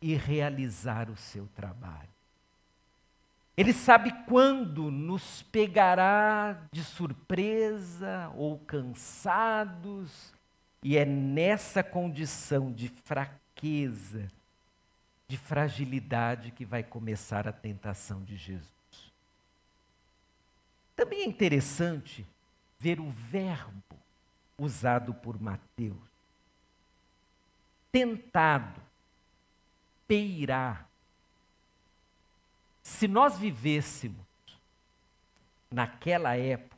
e 0.00 0.14
realizar 0.14 1.10
o 1.10 1.16
seu 1.16 1.46
trabalho. 1.54 2.11
Ele 3.56 3.72
sabe 3.72 4.10
quando 4.26 4.90
nos 4.90 5.42
pegará 5.42 6.56
de 6.72 6.82
surpresa 6.82 8.32
ou 8.34 8.58
cansados, 8.58 10.32
e 10.82 10.96
é 10.96 11.04
nessa 11.04 11.82
condição 11.82 12.72
de 12.72 12.88
fraqueza, 12.88 14.26
de 15.28 15.36
fragilidade 15.36 16.50
que 16.50 16.64
vai 16.64 16.82
começar 16.82 17.46
a 17.46 17.52
tentação 17.52 18.22
de 18.22 18.36
Jesus. 18.36 18.72
Também 20.96 21.22
é 21.22 21.26
interessante 21.26 22.26
ver 22.78 23.00
o 23.00 23.10
verbo 23.10 23.96
usado 24.58 25.14
por 25.14 25.40
Mateus. 25.40 25.96
Tentado, 27.90 28.80
peirar, 30.06 30.88
se 32.82 33.06
nós 33.06 33.38
vivêssemos 33.38 34.18
naquela 35.70 36.36
época 36.36 36.72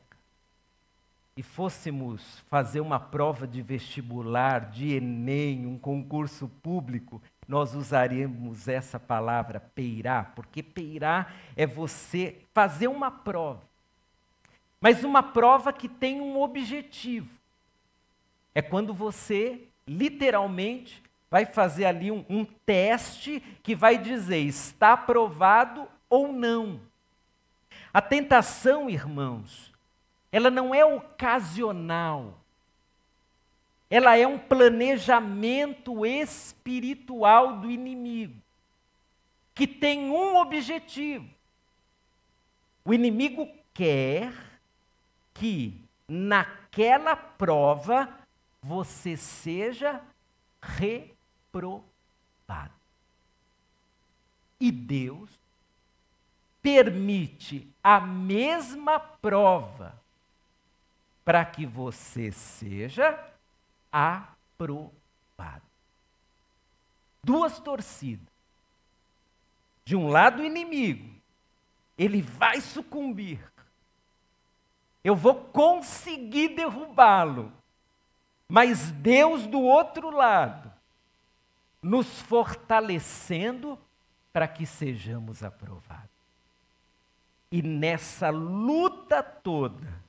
e 1.37 1.43
fôssemos 1.43 2.39
fazer 2.49 2.79
uma 2.79 2.99
prova 2.99 3.45
de 3.45 3.61
vestibular, 3.61 4.69
de 4.69 4.93
Enem, 4.93 5.65
um 5.65 5.77
concurso 5.77 6.47
público, 6.47 7.21
nós 7.47 7.75
usaríamos 7.75 8.67
essa 8.67 8.99
palavra 8.99 9.59
peirar, 9.59 10.31
porque 10.33 10.63
peirar 10.63 11.35
é 11.55 11.67
você 11.67 12.41
fazer 12.53 12.87
uma 12.87 13.11
prova. 13.11 13.63
Mas 14.79 15.03
uma 15.03 15.21
prova 15.21 15.73
que 15.73 15.89
tem 15.89 16.21
um 16.21 16.39
objetivo. 16.39 17.29
É 18.53 18.61
quando 18.61 18.93
você, 18.93 19.67
literalmente, 19.85 21.03
vai 21.29 21.45
fazer 21.45 21.85
ali 21.85 22.11
um, 22.11 22.23
um 22.29 22.45
teste 22.45 23.41
que 23.61 23.75
vai 23.75 23.97
dizer 23.97 24.37
está 24.37 24.93
aprovado 24.93 25.87
ou 26.09 26.31
não. 26.31 26.79
A 27.93 28.01
tentação, 28.01 28.89
irmãos, 28.89 29.73
ela 30.31 30.49
não 30.49 30.73
é 30.75 30.83
ocasional. 30.83 32.37
Ela 33.89 34.17
é 34.17 34.27
um 34.27 34.37
planejamento 34.37 36.05
espiritual 36.05 37.57
do 37.57 37.69
inimigo. 37.71 38.41
que 39.55 39.65
tem 39.65 40.11
um 40.11 40.35
objetivo. 40.35 41.25
O 42.83 42.93
inimigo 42.93 43.47
quer 43.73 44.33
que 45.33 45.81
naquela 46.07 47.15
prova 47.15 48.13
você 48.61 49.15
seja 49.15 50.01
reprovado. 50.61 51.85
E 54.59 54.71
Deus 54.71 55.29
permite 56.65 57.71
a 57.83 57.99
mesma 57.99 58.99
prova 58.99 60.01
para 61.23 61.45
que 61.45 61.63
você 61.63 62.31
seja 62.31 63.23
aprovado. 63.91 65.61
Duas 67.23 67.59
torcidas. 67.59 68.33
De 69.83 69.95
um 69.95 70.07
lado, 70.07 70.41
o 70.41 70.45
inimigo. 70.45 71.13
Ele 71.95 72.23
vai 72.23 72.59
sucumbir. 72.59 73.39
Eu 75.03 75.15
vou 75.15 75.35
conseguir 75.35 76.55
derrubá-lo. 76.55 77.53
Mas 78.49 78.89
Deus 78.89 79.45
do 79.45 79.61
outro 79.61 80.09
lado, 80.09 80.73
nos 81.79 82.21
fortalecendo 82.21 83.77
para 84.33 84.47
que 84.47 84.65
sejamos 84.65 85.43
aprovados. 85.43 86.14
E 87.51 87.61
nessa 87.61 88.29
luta 88.29 89.21
toda, 89.23 90.03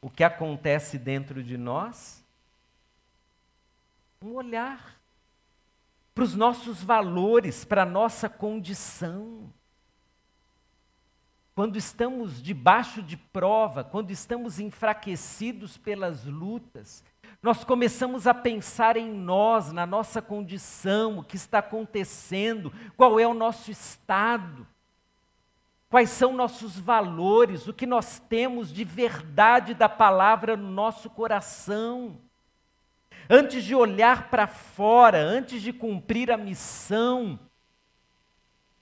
o 0.00 0.10
que 0.10 0.24
acontece 0.24 0.98
dentro 0.98 1.42
de 1.42 1.56
nós? 1.56 2.24
Um 4.20 4.34
olhar 4.34 5.00
para 6.14 6.24
os 6.24 6.34
nossos 6.34 6.82
valores, 6.82 7.64
para 7.64 7.82
a 7.82 7.86
nossa 7.86 8.28
condição. 8.28 9.52
Quando 11.54 11.76
estamos 11.76 12.42
debaixo 12.42 13.02
de 13.02 13.16
prova, 13.16 13.84
quando 13.84 14.10
estamos 14.10 14.58
enfraquecidos 14.58 15.76
pelas 15.76 16.24
lutas, 16.24 17.04
nós 17.42 17.64
começamos 17.64 18.26
a 18.26 18.32
pensar 18.32 18.96
em 18.96 19.12
nós, 19.12 19.72
na 19.72 19.84
nossa 19.84 20.22
condição, 20.22 21.18
o 21.18 21.24
que 21.24 21.36
está 21.36 21.58
acontecendo, 21.58 22.72
qual 22.96 23.18
é 23.18 23.26
o 23.26 23.34
nosso 23.34 23.70
estado 23.70 24.66
quais 25.92 26.08
são 26.08 26.32
nossos 26.32 26.78
valores, 26.78 27.68
o 27.68 27.74
que 27.74 27.84
nós 27.84 28.18
temos 28.18 28.72
de 28.72 28.82
verdade 28.82 29.74
da 29.74 29.90
palavra 29.90 30.56
no 30.56 30.70
nosso 30.70 31.10
coração. 31.10 32.18
Antes 33.28 33.62
de 33.62 33.74
olhar 33.74 34.30
para 34.30 34.46
fora, 34.46 35.18
antes 35.18 35.60
de 35.60 35.70
cumprir 35.70 36.30
a 36.30 36.38
missão, 36.38 37.38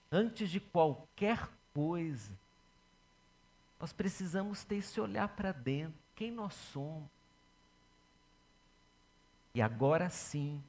antes 0.08 0.48
de 0.48 0.60
qualquer 0.60 1.48
coisa, 1.74 2.30
nós 3.80 3.92
precisamos 3.92 4.62
ter 4.62 4.76
esse 4.76 5.00
olhar 5.00 5.26
para 5.30 5.50
dentro, 5.50 5.98
quem 6.14 6.30
nós 6.30 6.54
somos. 6.54 7.10
E 9.52 9.60
agora 9.60 10.08
sim, 10.08 10.62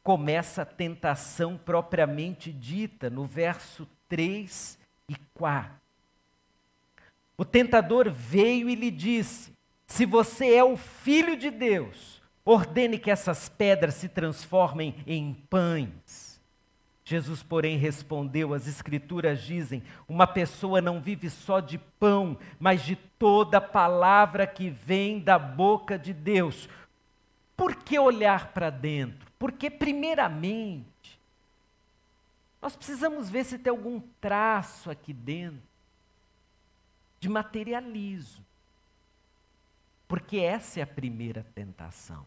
começa 0.00 0.62
a 0.62 0.66
tentação 0.66 1.58
propriamente 1.58 2.52
dita 2.52 3.10
no 3.10 3.24
verso 3.24 3.84
3 4.08 4.78
e 5.10 5.16
quatro. 5.34 5.80
O 7.36 7.44
tentador 7.44 8.08
veio 8.10 8.68
e 8.68 8.74
lhe 8.74 8.90
disse: 8.90 9.52
Se 9.86 10.06
você 10.06 10.54
é 10.54 10.62
o 10.62 10.76
filho 10.76 11.36
de 11.36 11.50
Deus, 11.50 12.22
ordene 12.44 12.98
que 12.98 13.10
essas 13.10 13.48
pedras 13.48 13.94
se 13.94 14.08
transformem 14.08 14.94
em 15.06 15.34
pães. 15.50 16.40
Jesus, 17.04 17.42
porém, 17.42 17.76
respondeu: 17.76 18.54
As 18.54 18.68
Escrituras 18.68 19.42
dizem: 19.42 19.82
Uma 20.08 20.28
pessoa 20.28 20.80
não 20.80 21.00
vive 21.00 21.28
só 21.28 21.58
de 21.58 21.76
pão, 21.76 22.38
mas 22.58 22.84
de 22.84 22.94
toda 22.94 23.60
palavra 23.60 24.46
que 24.46 24.70
vem 24.70 25.18
da 25.18 25.38
boca 25.38 25.98
de 25.98 26.12
Deus. 26.12 26.68
Por 27.56 27.74
que 27.74 27.98
olhar 27.98 28.52
para 28.52 28.70
dentro? 28.70 29.28
Porque, 29.38 29.68
primeiramente, 29.68 30.89
nós 32.60 32.76
precisamos 32.76 33.30
ver 33.30 33.44
se 33.44 33.58
tem 33.58 33.70
algum 33.70 34.00
traço 34.20 34.90
aqui 34.90 35.12
dentro 35.12 35.62
de 37.18 37.28
materialismo. 37.28 38.44
Porque 40.06 40.38
essa 40.38 40.80
é 40.80 40.82
a 40.82 40.86
primeira 40.86 41.46
tentação. 41.54 42.26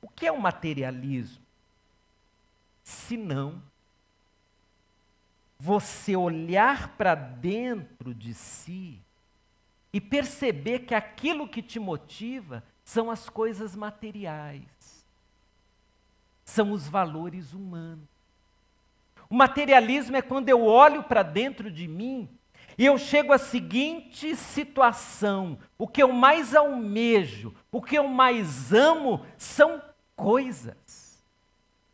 O 0.00 0.08
que 0.08 0.26
é 0.26 0.32
o 0.32 0.40
materialismo? 0.40 1.44
Se 2.82 3.16
não 3.16 3.62
você 5.58 6.16
olhar 6.16 6.96
para 6.96 7.14
dentro 7.14 8.12
de 8.12 8.34
si 8.34 9.00
e 9.92 10.00
perceber 10.00 10.80
que 10.80 10.94
aquilo 10.94 11.48
que 11.48 11.62
te 11.62 11.78
motiva 11.78 12.64
são 12.84 13.10
as 13.10 13.28
coisas 13.28 13.76
materiais, 13.76 15.06
são 16.44 16.72
os 16.72 16.88
valores 16.88 17.52
humanos. 17.52 18.11
O 19.32 19.34
materialismo 19.34 20.14
é 20.14 20.20
quando 20.20 20.50
eu 20.50 20.62
olho 20.62 21.04
para 21.04 21.22
dentro 21.22 21.70
de 21.70 21.88
mim 21.88 22.28
e 22.76 22.84
eu 22.84 22.98
chego 22.98 23.32
à 23.32 23.38
seguinte 23.38 24.36
situação: 24.36 25.58
o 25.78 25.88
que 25.88 26.02
eu 26.02 26.12
mais 26.12 26.54
almejo, 26.54 27.54
o 27.70 27.80
que 27.80 27.96
eu 27.96 28.06
mais 28.06 28.74
amo 28.74 29.24
são 29.38 29.80
coisas, 30.14 31.24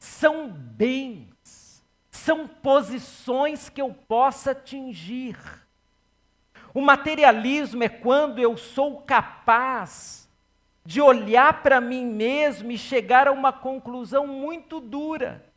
são 0.00 0.48
bens, 0.48 1.80
são 2.10 2.48
posições 2.48 3.68
que 3.68 3.80
eu 3.80 3.94
possa 3.94 4.50
atingir. 4.50 5.38
O 6.74 6.80
materialismo 6.80 7.84
é 7.84 7.88
quando 7.88 8.40
eu 8.40 8.56
sou 8.56 9.02
capaz 9.02 10.28
de 10.84 11.00
olhar 11.00 11.62
para 11.62 11.80
mim 11.80 12.04
mesmo 12.04 12.72
e 12.72 12.76
chegar 12.76 13.28
a 13.28 13.32
uma 13.32 13.52
conclusão 13.52 14.26
muito 14.26 14.80
dura 14.80 15.47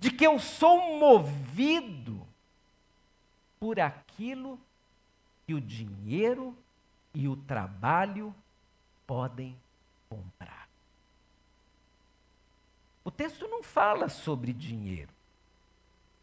de 0.00 0.10
que 0.10 0.26
eu 0.26 0.38
sou 0.38 0.98
movido 0.98 2.26
por 3.60 3.78
aquilo 3.78 4.58
que 5.46 5.52
o 5.52 5.60
dinheiro 5.60 6.56
e 7.12 7.28
o 7.28 7.36
trabalho 7.36 8.34
podem 9.06 9.54
comprar. 10.08 10.66
O 13.04 13.10
texto 13.10 13.46
não 13.46 13.62
fala 13.62 14.08
sobre 14.08 14.54
dinheiro. 14.54 15.10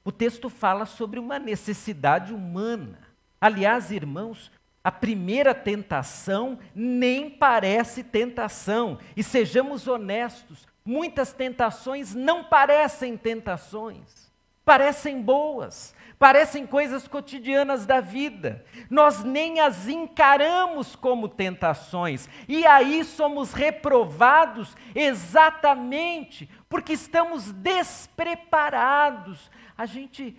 O 0.04 0.12
texto 0.12 0.50
fala 0.50 0.88
sobre 0.88 1.20
uma 1.20 1.38
necessidade 1.38 2.34
humana. 2.34 3.00
Aliás, 3.40 3.92
irmãos, 3.92 4.52
a 4.84 4.92
primeira 4.92 5.54
tentação 5.54 6.58
nem 6.74 7.30
parece 7.30 8.04
tentação. 8.04 8.98
E 9.16 9.22
sejamos 9.22 9.88
honestos, 9.88 10.68
Muitas 10.88 11.34
tentações 11.34 12.16
não 12.16 12.46
parecem 12.46 13.18
tentações, 13.18 14.32
parecem 14.64 15.22
boas, 15.22 15.94
parecem 16.18 16.66
coisas 16.66 17.10
cotidianas 17.10 17.86
da 17.86 18.00
vida. 18.00 18.66
Nós 18.90 19.22
nem 19.22 19.60
as 19.60 19.90
encaramos 19.90 20.96
como 20.96 21.28
tentações, 21.28 22.30
e 22.48 22.66
aí 22.66 23.04
somos 23.04 23.52
reprovados 23.52 24.78
exatamente 24.96 26.50
porque 26.70 26.94
estamos 26.94 27.52
despreparados. 27.52 29.52
A 29.78 29.86
gente 29.86 30.38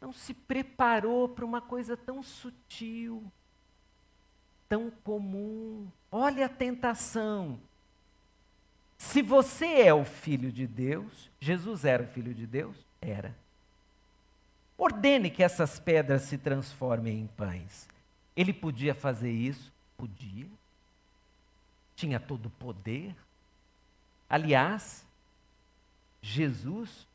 não 0.00 0.14
se 0.14 0.32
preparou 0.32 1.28
para 1.28 1.44
uma 1.44 1.60
coisa 1.60 1.94
tão 1.94 2.22
sutil, 2.22 3.30
tão 4.66 4.90
comum. 5.04 5.92
Olha 6.10 6.46
a 6.46 6.48
tentação 6.48 7.60
se 8.98 9.22
você 9.22 9.82
é 9.82 9.94
o 9.94 10.04
filho 10.04 10.50
de 10.50 10.66
Deus, 10.66 11.30
Jesus 11.40 11.84
era 11.84 12.02
o 12.02 12.06
filho 12.08 12.34
de 12.34 12.46
Deus? 12.46 12.76
Era. 13.00 13.34
Ordene 14.76 15.30
que 15.30 15.42
essas 15.42 15.78
pedras 15.78 16.22
se 16.22 16.36
transformem 16.36 17.20
em 17.20 17.26
pães. 17.28 17.88
Ele 18.36 18.52
podia 18.52 18.94
fazer 18.94 19.30
isso? 19.30 19.72
Podia. 19.96 20.46
Tinha 21.94 22.18
todo 22.18 22.46
o 22.46 22.50
poder. 22.50 23.14
Aliás, 24.28 25.06
Jesus 26.20 27.06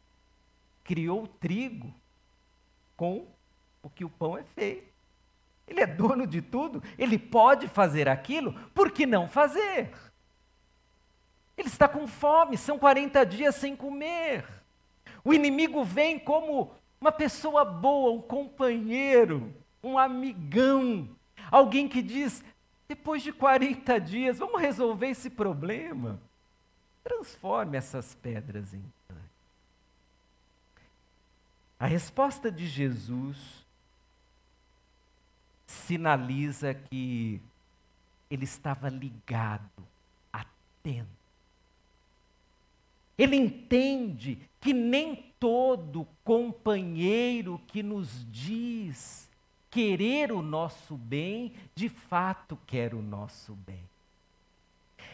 criou 0.83 1.23
o 1.23 1.27
trigo 1.27 1.93
com 2.95 3.27
o 3.81 3.89
que 3.89 4.05
o 4.05 4.09
pão 4.09 4.37
é 4.37 4.43
feito. 4.43 4.91
Ele 5.67 5.81
é 5.81 5.87
dono 5.87 6.25
de 6.27 6.41
tudo, 6.41 6.83
ele 6.97 7.17
pode 7.17 7.67
fazer 7.67 8.09
aquilo, 8.09 8.53
por 8.71 8.91
que 8.91 9.05
não 9.05 9.27
fazer? 9.27 9.93
Ele 11.57 11.67
está 11.67 11.87
com 11.87 12.07
fome, 12.07 12.57
são 12.57 12.79
40 12.79 13.25
dias 13.25 13.55
sem 13.55 13.75
comer. 13.75 14.45
O 15.23 15.33
inimigo 15.33 15.83
vem 15.83 16.19
como 16.19 16.71
uma 16.99 17.11
pessoa 17.11 17.63
boa, 17.63 18.11
um 18.11 18.21
companheiro, 18.21 19.53
um 19.83 19.97
amigão, 19.97 21.09
alguém 21.51 21.87
que 21.87 22.01
diz: 22.01 22.43
depois 22.87 23.21
de 23.21 23.31
40 23.31 23.99
dias, 23.99 24.39
vamos 24.39 24.61
resolver 24.61 25.07
esse 25.07 25.29
problema. 25.29 26.19
Transforme 27.03 27.77
essas 27.77 28.15
pedras 28.15 28.73
em 28.73 28.83
pães. 29.07 29.19
A 31.79 31.85
resposta 31.85 32.49
de 32.51 32.65
Jesus 32.65 33.63
sinaliza 35.67 36.73
que 36.73 37.41
ele 38.29 38.45
estava 38.45 38.89
ligado, 38.89 39.69
atento. 40.31 41.22
Ele 43.17 43.35
entende 43.35 44.39
que 44.59 44.73
nem 44.73 45.33
todo 45.39 46.07
companheiro 46.23 47.61
que 47.67 47.83
nos 47.83 48.25
diz 48.31 49.29
querer 49.69 50.31
o 50.31 50.41
nosso 50.41 50.95
bem, 50.95 51.53
de 51.75 51.89
fato 51.89 52.57
quer 52.67 52.93
o 52.93 53.01
nosso 53.01 53.53
bem. 53.53 53.83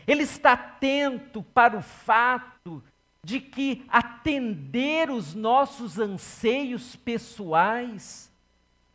Ele 0.05 0.23
está 0.23 0.53
atento 0.53 1.41
para 1.41 1.77
o 1.77 1.81
fato 1.81 2.83
de 3.23 3.39
que 3.39 3.85
atender 3.87 5.09
os 5.09 5.33
nossos 5.33 5.99
anseios 5.99 6.95
pessoais, 6.95 8.31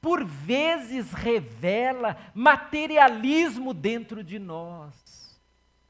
por 0.01 0.25
vezes 0.25 1.13
revela 1.13 2.17
materialismo 2.35 3.73
dentro 3.73 4.23
de 4.23 4.39
nós, 4.39 5.24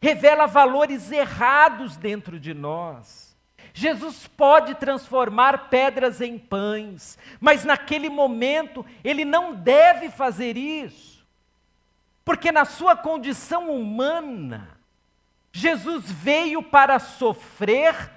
revela 0.04 0.46
valores 0.46 1.10
errados 1.10 1.96
dentro 1.96 2.38
de 2.38 2.52
nós. 2.52 3.34
Jesus 3.72 4.26
pode 4.26 4.74
transformar 4.74 5.70
pedras 5.70 6.20
em 6.20 6.38
pães, 6.38 7.18
mas 7.40 7.64
naquele 7.64 8.10
momento 8.10 8.84
ele 9.02 9.24
não 9.24 9.54
deve 9.54 10.10
fazer 10.10 10.58
isso, 10.58 11.26
porque 12.22 12.52
na 12.52 12.66
sua 12.66 12.94
condição 12.94 13.70
humana, 13.70 14.78
Jesus 15.50 16.12
veio 16.12 16.62
para 16.62 16.98
sofrer 16.98 18.10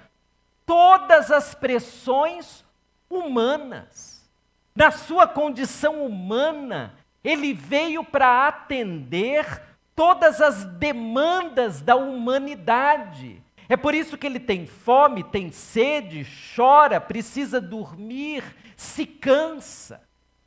todas 0.66 1.30
as 1.30 1.54
pressões 1.54 2.62
humanas. 3.08 4.30
Na 4.76 4.90
sua 4.90 5.26
condição 5.26 6.04
humana, 6.04 6.94
ele 7.24 7.54
veio 7.54 8.04
para 8.04 8.46
atender 8.46 9.67
todas 9.98 10.40
as 10.40 10.64
demandas 10.64 11.80
da 11.80 11.96
humanidade. 11.96 13.42
É 13.68 13.76
por 13.76 13.96
isso 13.96 14.16
que 14.16 14.28
ele 14.28 14.38
tem 14.38 14.64
fome, 14.64 15.24
tem 15.24 15.50
sede, 15.50 16.24
chora, 16.54 17.00
precisa 17.00 17.60
dormir, 17.60 18.44
se 18.76 19.04
cansa. 19.04 20.00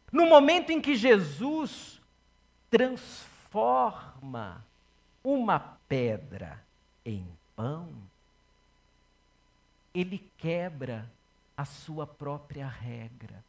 No 0.10 0.26
momento 0.26 0.72
em 0.72 0.80
que 0.80 0.96
Jesus 0.96 2.00
transforma 2.70 4.64
uma 5.22 5.60
pedra 5.60 6.64
em 7.06 7.28
pão, 7.54 7.90
ele 9.94 10.32
quebra 10.38 11.12
a 11.58 11.66
sua 11.66 12.08
própria 12.08 12.70
regra. 12.70 13.44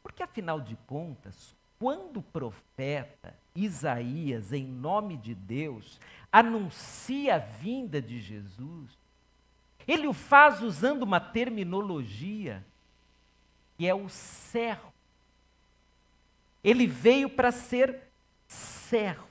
Porque, 0.00 0.22
afinal 0.22 0.60
de 0.60 0.76
contas, 0.86 1.57
quando 1.78 2.18
o 2.18 2.22
profeta 2.22 3.34
Isaías, 3.54 4.52
em 4.52 4.64
nome 4.64 5.16
de 5.16 5.34
Deus, 5.34 6.00
anuncia 6.30 7.36
a 7.36 7.38
vinda 7.38 8.00
de 8.00 8.20
Jesus, 8.20 8.98
ele 9.86 10.06
o 10.06 10.12
faz 10.12 10.60
usando 10.60 11.02
uma 11.02 11.18
terminologia 11.18 12.64
que 13.76 13.86
é 13.86 13.94
o 13.94 14.08
servo. 14.08 14.92
Ele 16.62 16.86
veio 16.86 17.30
para 17.30 17.52
ser 17.52 18.02
servo. 18.46 19.26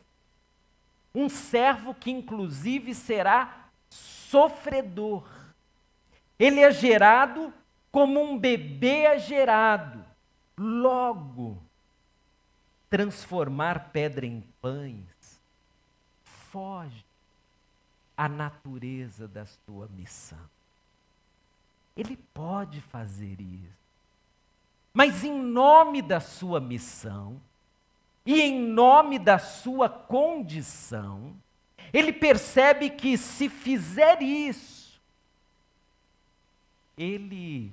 Um 1.14 1.30
servo 1.30 1.94
que, 1.94 2.10
inclusive, 2.10 2.96
será 2.96 3.70
sofredor. 3.90 5.28
Ele 6.40 6.62
é 6.62 6.72
gerado 6.72 7.54
como 7.92 8.22
um 8.22 8.38
bebê 8.38 9.06
é 9.06 9.20
gerado. 9.20 10.06
Logo, 10.58 11.62
transformar 12.90 13.92
pedra 13.92 14.26
em 14.26 14.42
pães 14.62 15.18
foge 16.58 17.06
à 18.16 18.28
natureza 18.28 19.28
da 19.28 19.46
sua 19.46 19.88
missão. 19.90 20.50
Ele 21.96 22.18
pode 22.34 22.82
fazer 22.82 23.40
isso. 23.40 23.78
Mas 24.94 25.24
em 25.24 25.40
nome 25.40 26.02
da 26.02 26.20
sua 26.20 26.60
missão 26.60 27.40
e 28.26 28.42
em 28.42 28.60
nome 28.60 29.20
da 29.20 29.38
sua 29.38 29.88
condição, 29.88 31.36
ele 31.94 32.12
percebe 32.12 32.90
que 32.90 33.18
se 33.18 33.48
fizer 33.48 34.22
isso, 34.22 35.00
ele 36.98 37.72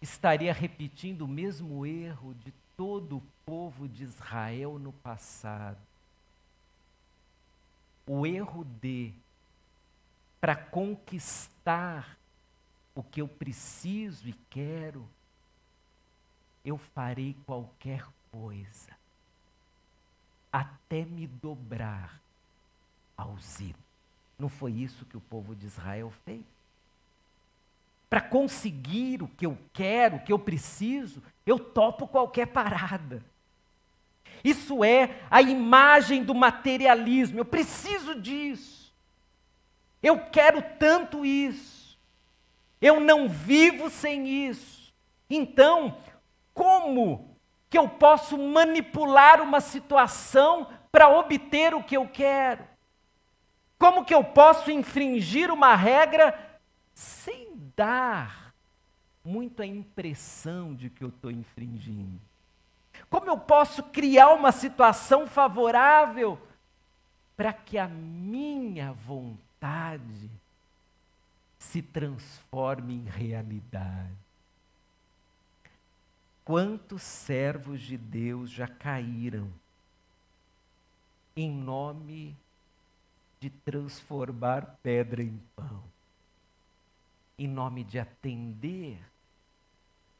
estaria 0.00 0.52
repetindo 0.52 1.22
o 1.22 1.28
mesmo 1.28 1.84
erro 1.84 2.34
de 2.34 2.52
todo 2.76 3.18
o 3.18 3.22
povo 3.44 3.88
de 3.88 4.04
Israel 4.04 4.78
no 4.78 4.92
passado. 4.92 5.78
O 8.06 8.26
erro 8.26 8.64
de, 8.64 9.12
para 10.40 10.56
conquistar 10.56 12.16
o 12.94 13.02
que 13.02 13.20
eu 13.20 13.28
preciso 13.28 14.28
e 14.28 14.32
quero, 14.48 15.08
eu 16.64 16.76
farei 16.76 17.36
qualquer 17.46 18.06
coisa, 18.32 18.90
até 20.52 21.04
me 21.04 21.26
dobrar 21.26 22.20
aos 23.16 23.60
ídolos. 23.60 23.76
Não 24.38 24.48
foi 24.48 24.72
isso 24.72 25.06
que 25.06 25.16
o 25.16 25.20
povo 25.20 25.54
de 25.54 25.66
Israel 25.66 26.10
fez? 26.24 26.44
para 28.10 28.20
conseguir 28.20 29.22
o 29.22 29.28
que 29.28 29.46
eu 29.46 29.56
quero, 29.72 30.16
o 30.16 30.24
que 30.24 30.32
eu 30.32 30.38
preciso, 30.38 31.22
eu 31.46 31.60
topo 31.60 32.08
qualquer 32.08 32.46
parada. 32.46 33.24
Isso 34.42 34.82
é 34.84 35.20
a 35.30 35.42
imagem 35.42 36.24
do 36.24 36.34
materialismo. 36.34 37.38
Eu 37.38 37.44
preciso 37.44 38.14
disso. 38.14 38.94
Eu 40.02 40.18
quero 40.26 40.62
tanto 40.78 41.24
isso. 41.24 41.98
Eu 42.80 43.00
não 43.00 43.28
vivo 43.28 43.90
sem 43.90 44.48
isso. 44.48 44.92
Então, 45.28 45.98
como 46.54 47.36
que 47.68 47.78
eu 47.78 47.88
posso 47.88 48.36
manipular 48.38 49.40
uma 49.42 49.60
situação 49.60 50.68
para 50.90 51.08
obter 51.08 51.74
o 51.74 51.82
que 51.82 51.96
eu 51.96 52.08
quero? 52.08 52.64
Como 53.78 54.04
que 54.04 54.14
eu 54.14 54.24
posso 54.24 54.70
infringir 54.70 55.50
uma 55.50 55.74
regra 55.74 56.58
sem 56.92 57.52
dar 57.76 58.54
muito 59.24 59.62
a 59.62 59.66
impressão 59.66 60.74
de 60.74 60.90
que 60.90 61.04
eu 61.04 61.08
estou 61.08 61.30
infringindo? 61.30 62.29
Como 63.10 63.28
eu 63.28 63.36
posso 63.36 63.82
criar 63.82 64.30
uma 64.30 64.52
situação 64.52 65.26
favorável 65.26 66.40
para 67.36 67.52
que 67.52 67.76
a 67.76 67.86
minha 67.88 68.92
vontade 68.92 70.30
se 71.58 71.82
transforme 71.82 72.94
em 72.94 73.04
realidade? 73.04 74.16
Quantos 76.44 77.02
servos 77.02 77.82
de 77.82 77.98
Deus 77.98 78.50
já 78.50 78.66
caíram 78.66 79.52
em 81.36 81.50
nome 81.50 82.34
de 83.40 83.50
transformar 83.50 84.78
pedra 84.82 85.22
em 85.22 85.38
pão? 85.54 85.90
em 87.40 87.48
nome 87.48 87.82
de 87.82 87.98
atender 87.98 88.98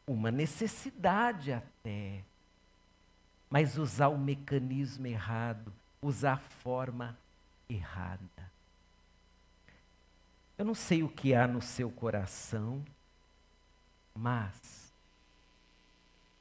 uma 0.06 0.30
necessidade 0.30 1.52
até, 1.52 2.24
mas 3.50 3.76
usar 3.76 4.08
o 4.08 4.16
mecanismo 4.16 5.08
errado, 5.08 5.72
usar 6.00 6.34
a 6.34 6.38
forma 6.62 7.18
errada. 7.68 8.50
Eu 10.56 10.64
não 10.64 10.74
sei 10.74 11.02
o 11.02 11.08
que 11.08 11.34
há 11.34 11.48
no 11.48 11.60
seu 11.60 11.90
coração, 11.90 12.84
mas 14.14 14.92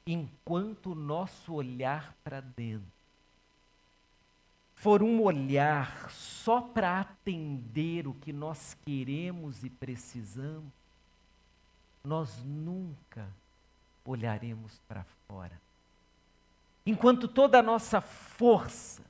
enquanto 0.06 0.92
o 0.92 0.94
nosso 0.94 1.52
olhar 1.52 2.14
para 2.22 2.40
dentro 2.40 3.00
for 4.76 5.02
um 5.02 5.20
olhar 5.20 6.10
só 6.10 6.60
para 6.60 7.00
atender 7.00 8.06
o 8.06 8.14
que 8.14 8.32
nós 8.32 8.76
queremos 8.84 9.62
e 9.62 9.68
precisamos, 9.68 10.72
nós 12.02 12.42
nunca 12.44 13.28
olharemos 14.04 14.80
para 14.88 15.04
fora. 15.26 15.60
Enquanto 16.84 17.28
toda 17.28 17.58
a 17.58 17.62
nossa 17.62 18.00
força 18.00 19.02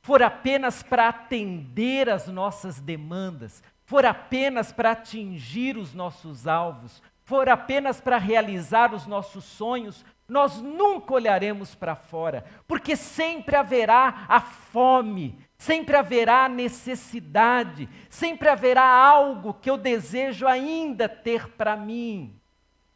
for 0.00 0.22
apenas 0.22 0.82
para 0.82 1.08
atender 1.08 2.08
as 2.08 2.28
nossas 2.28 2.80
demandas, 2.80 3.62
for 3.84 4.06
apenas 4.06 4.72
para 4.72 4.92
atingir 4.92 5.76
os 5.76 5.92
nossos 5.92 6.46
alvos, 6.46 7.02
for 7.24 7.48
apenas 7.48 8.00
para 8.00 8.16
realizar 8.16 8.94
os 8.94 9.06
nossos 9.06 9.44
sonhos, 9.44 10.04
nós 10.26 10.60
nunca 10.60 11.14
olharemos 11.14 11.74
para 11.74 11.94
fora, 11.94 12.44
porque 12.66 12.96
sempre 12.96 13.56
haverá 13.56 14.26
a 14.28 14.40
fome, 14.40 15.38
sempre 15.56 15.96
haverá 15.96 16.44
a 16.44 16.48
necessidade, 16.48 17.88
sempre 18.10 18.48
haverá 18.48 18.84
algo 18.84 19.54
que 19.54 19.70
eu 19.70 19.76
desejo 19.76 20.46
ainda 20.46 21.08
ter 21.08 21.48
para 21.50 21.76
mim. 21.76 22.38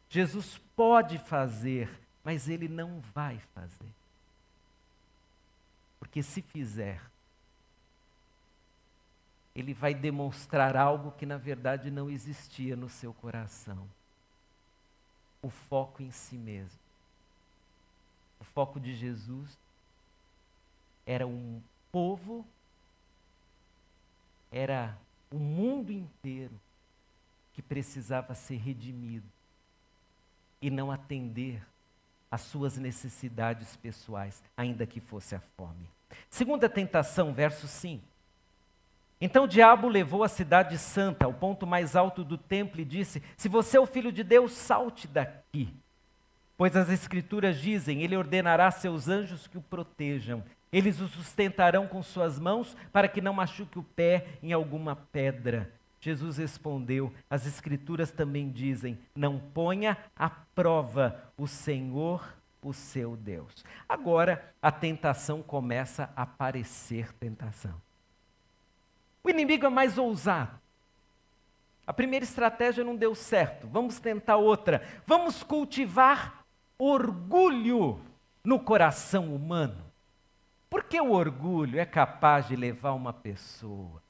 Jesus 0.09 0.59
pode 0.75 1.17
fazer, 1.17 1.89
mas 2.23 2.47
ele 2.47 2.67
não 2.67 3.01
vai 3.13 3.39
fazer. 3.53 3.93
Porque 5.99 6.23
se 6.23 6.41
fizer, 6.41 7.01
ele 9.55 9.73
vai 9.73 9.93
demonstrar 9.93 10.75
algo 10.75 11.11
que 11.11 11.25
na 11.25 11.37
verdade 11.37 11.91
não 11.91 12.09
existia 12.09 12.75
no 12.75 12.89
seu 12.89 13.13
coração. 13.13 13.87
O 15.41 15.49
foco 15.49 16.01
em 16.01 16.11
si 16.11 16.35
mesmo. 16.35 16.79
O 18.39 18.43
foco 18.43 18.79
de 18.79 18.95
Jesus 18.95 19.57
era 21.05 21.27
um 21.27 21.61
povo, 21.91 22.45
era 24.51 24.97
o 25.29 25.37
mundo 25.37 25.91
inteiro 25.91 26.59
que 27.53 27.61
precisava 27.61 28.33
ser 28.33 28.57
redimido 28.57 29.27
e 30.61 30.69
não 30.69 30.91
atender 30.91 31.61
às 32.33 32.41
suas 32.41 32.79
necessidades 32.79 33.75
pessoais, 33.75 34.41
ainda 34.57 34.87
que 34.87 34.99
fosse 34.99 35.35
a 35.35 35.39
fome. 35.55 35.87
Segunda 36.31 36.67
tentação, 36.67 37.31
verso 37.31 37.67
5. 37.67 38.03
Então 39.21 39.43
o 39.43 39.47
diabo 39.47 39.87
levou 39.87 40.23
a 40.23 40.27
cidade 40.27 40.79
santa 40.79 41.25
ao 41.25 41.33
ponto 41.33 41.67
mais 41.67 41.95
alto 41.95 42.23
do 42.23 42.35
templo 42.35 42.81
e 42.81 42.85
disse: 42.85 43.21
Se 43.37 43.47
você 43.47 43.77
é 43.77 43.79
o 43.79 43.85
filho 43.85 44.11
de 44.11 44.23
Deus, 44.23 44.51
salte 44.51 45.07
daqui. 45.07 45.71
Pois 46.57 46.75
as 46.75 46.89
Escrituras 46.89 47.61
dizem: 47.61 48.01
Ele 48.01 48.17
ordenará 48.17 48.65
a 48.65 48.71
seus 48.71 49.07
anjos 49.07 49.45
que 49.45 49.59
o 49.59 49.61
protejam. 49.61 50.43
Eles 50.71 50.99
o 50.99 51.07
sustentarão 51.07 51.87
com 51.87 52.01
suas 52.01 52.39
mãos 52.39 52.75
para 52.91 53.07
que 53.07 53.21
não 53.21 53.31
machuque 53.35 53.77
o 53.77 53.83
pé 53.83 54.25
em 54.41 54.53
alguma 54.53 54.95
pedra. 54.95 55.71
Jesus 56.03 56.35
respondeu: 56.35 57.13
As 57.29 57.47
Escrituras 57.47 58.11
também 58.11 58.51
dizem: 58.51 58.99
Não 59.15 59.39
ponha 59.39 59.97
à 60.13 60.29
prova 60.29 61.31
o 61.37 61.47
Senhor, 61.47 62.35
o 62.61 62.73
seu 62.73 63.15
Deus. 63.15 63.63
Agora 63.87 64.53
a 64.61 64.69
tentação 64.69 65.41
começa 65.41 66.11
a 66.13 66.25
parecer 66.25 67.13
tentação. 67.13 67.81
O 69.23 69.29
inimigo 69.29 69.65
é 69.65 69.69
mais 69.69 69.97
ousado. 69.97 70.59
A 71.87 71.93
primeira 71.93 72.25
estratégia 72.25 72.83
não 72.83 72.97
deu 72.97 73.15
certo. 73.15 73.65
Vamos 73.67 73.97
tentar 73.97 74.35
outra. 74.35 74.85
Vamos 75.07 75.41
cultivar 75.41 76.43
orgulho 76.77 78.01
no 78.43 78.59
coração 78.59 79.33
humano. 79.33 79.85
Porque 80.69 80.99
o 80.99 81.11
orgulho 81.11 81.79
é 81.79 81.85
capaz 81.85 82.49
de 82.49 82.57
levar 82.57 82.91
uma 82.91 83.13
pessoa 83.13 84.02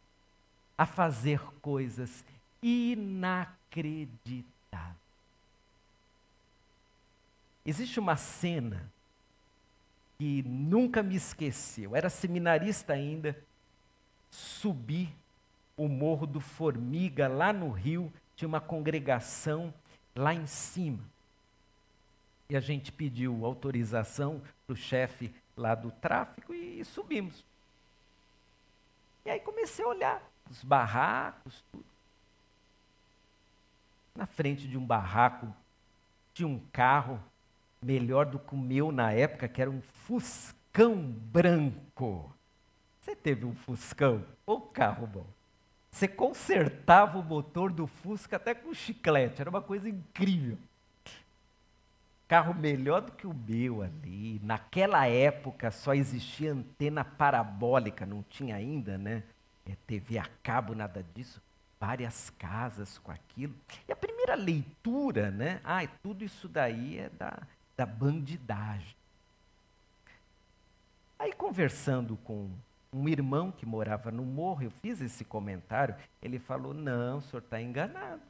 a 0.84 0.86
fazer 0.86 1.40
coisas 1.62 2.24
inacreditáveis. 2.62 4.44
Existe 7.66 8.00
uma 8.02 8.18
cena 8.18 8.92
que 10.18 10.44
nunca 10.44 11.02
me 11.02 11.16
esqueceu. 11.16 11.92
Eu 11.92 11.96
era 11.96 12.10
seminarista 12.10 12.92
ainda 12.92 13.42
subi 14.30 15.10
o 15.78 15.88
Morro 15.88 16.28
do 16.28 16.42
Formiga, 16.42 17.30
lá 17.30 17.54
no 17.54 17.72
Rio, 17.72 18.12
tinha 18.36 18.48
uma 18.48 18.60
congregação 18.60 19.74
lá 20.14 20.34
em 20.34 20.46
cima. 20.46 21.00
E 22.50 22.58
a 22.58 22.60
gente 22.60 22.92
pediu 22.92 23.46
autorização 23.46 24.42
para 24.68 24.74
o 24.74 24.76
chefe 24.76 25.34
lá 25.56 25.74
do 25.76 25.92
tráfico 25.92 26.54
e 26.54 26.84
subimos. 26.84 27.46
E 29.26 29.30
aí 29.30 29.40
comecei 29.40 29.86
a 29.86 29.88
olhar 29.88 30.33
os 30.54 30.64
barracos, 30.64 31.64
tudo. 31.72 31.84
Na 34.16 34.28
frente 34.28 34.68
de 34.68 34.78
um 34.78 34.86
barraco 34.86 35.48
tinha 36.32 36.48
um 36.48 36.60
carro 36.72 37.20
melhor 37.82 38.28
do 38.28 38.38
que 38.38 38.54
o 38.54 38.58
meu 38.58 38.92
na 38.92 39.12
época, 39.12 39.48
que 39.48 39.60
era 39.60 39.72
um 39.72 39.82
Fuscão 39.82 40.96
branco. 40.96 42.32
Você 43.02 43.16
teve 43.16 43.46
um 43.46 43.56
Fuscão? 43.56 44.24
Ou 44.46 44.62
carro 44.62 45.08
bom? 45.08 45.26
Você 45.92 46.08
consertava 46.08 47.18
o 47.18 47.24
motor 47.24 47.72
do 47.72 47.88
Fusca 47.88 48.36
até 48.36 48.54
com 48.54 48.74
chiclete, 48.74 49.42
era 49.42 49.50
uma 49.50 49.62
coisa 49.62 49.90
incrível. 49.90 50.58
Carro 52.28 52.54
melhor 52.54 53.02
do 53.02 53.12
que 53.12 53.26
o 53.26 53.34
meu 53.34 53.82
ali. 53.82 54.40
Naquela 54.44 55.08
época 55.08 55.72
só 55.72 55.94
existia 55.96 56.52
antena 56.52 57.04
parabólica, 57.04 58.06
não 58.06 58.24
tinha 58.24 58.56
ainda, 58.56 58.98
né? 58.98 59.24
É, 59.66 59.76
TV 59.88 60.18
a 60.18 60.26
cabo, 60.42 60.76
nada 60.76 61.04
disso. 61.16 61.42
Várias 61.80 62.30
casas 62.32 62.98
com 62.98 63.12
aquilo. 63.12 63.54
E 63.88 63.92
a 63.92 63.96
primeira 63.96 64.36
leitura, 64.36 65.32
né? 65.32 65.62
Ah, 65.64 65.86
tudo 66.02 66.24
isso 66.24 66.48
daí 66.48 67.00
é 67.00 67.10
da, 67.10 67.42
da 67.76 67.86
bandidagem. 67.86 68.96
Aí 71.20 71.32
conversando 71.34 72.18
com 72.18 72.50
um 72.92 73.08
irmão 73.08 73.52
que 73.52 73.66
morava 73.66 74.12
no 74.12 74.24
morro, 74.24 74.64
eu 74.64 74.72
fiz 74.72 75.02
esse 75.02 75.26
comentário, 75.26 75.96
ele 76.22 76.40
falou: 76.40 76.74
Não, 76.74 77.18
o 77.18 77.22
senhor 77.22 77.42
está 77.42 77.62
enganado. 77.62 78.22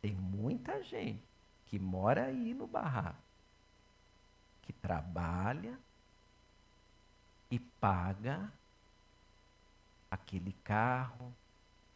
Tem 0.00 0.12
muita 0.14 0.82
gente 0.82 1.22
que 1.66 1.78
mora 1.78 2.26
aí 2.26 2.52
no 2.54 2.66
barraco, 2.66 3.22
que 4.62 4.72
trabalha 4.72 5.78
e 7.50 7.58
paga 7.58 8.50
aquele 10.12 10.52
carro, 10.62 11.34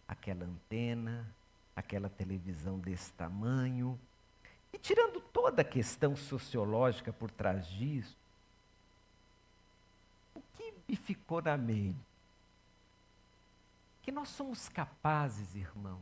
aquela 0.09 0.47
antena, 0.47 1.31
aquela 1.77 2.09
televisão 2.09 2.79
desse 2.79 3.13
tamanho. 3.13 4.01
E 4.73 4.79
tirando 4.79 5.21
toda 5.21 5.61
a 5.61 5.65
questão 5.65 6.17
sociológica 6.17 7.13
por 7.13 7.31
trás 7.31 7.67
disso, 7.67 8.17
e 10.89 10.97
ficou 10.97 11.43
na 11.43 11.59
mente 11.59 11.99
que 14.01 14.13
nós 14.13 14.29
somos 14.29 14.69
capazes, 14.69 15.57
irmão, 15.57 15.99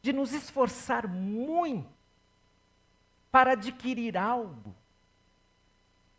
de 0.00 0.12
nos 0.12 0.32
esforçar 0.32 1.08
muito 1.08 1.90
para 3.32 3.52
adquirir 3.52 4.16
algo 4.16 4.74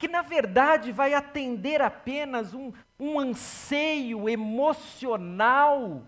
que, 0.01 0.07
na 0.07 0.23
verdade, 0.23 0.91
vai 0.91 1.13
atender 1.13 1.79
apenas 1.79 2.55
um, 2.55 2.73
um 3.01 3.19
anseio 3.19 4.29
emocional 4.29 6.03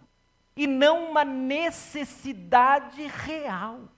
e 0.56 0.68
não 0.68 1.10
uma 1.10 1.26
necessidade 1.26 3.08
real. 3.08 3.90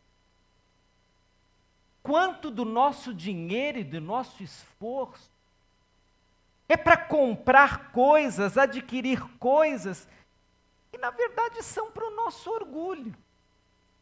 Quanto 2.01 2.49
do 2.49 2.63
nosso 2.63 3.13
dinheiro 3.13 3.79
e 3.79 3.83
do 3.83 3.99
nosso 3.99 4.41
esforço 4.41 5.29
é 6.69 6.77
para 6.77 6.95
comprar 6.95 7.91
coisas, 7.91 8.57
adquirir 8.57 9.21
coisas 9.39 10.07
que 10.89 10.97
na 10.97 11.09
verdade 11.09 11.61
são 11.63 11.91
para 11.91 12.07
o 12.07 12.15
nosso 12.15 12.49
orgulho. 12.49 13.13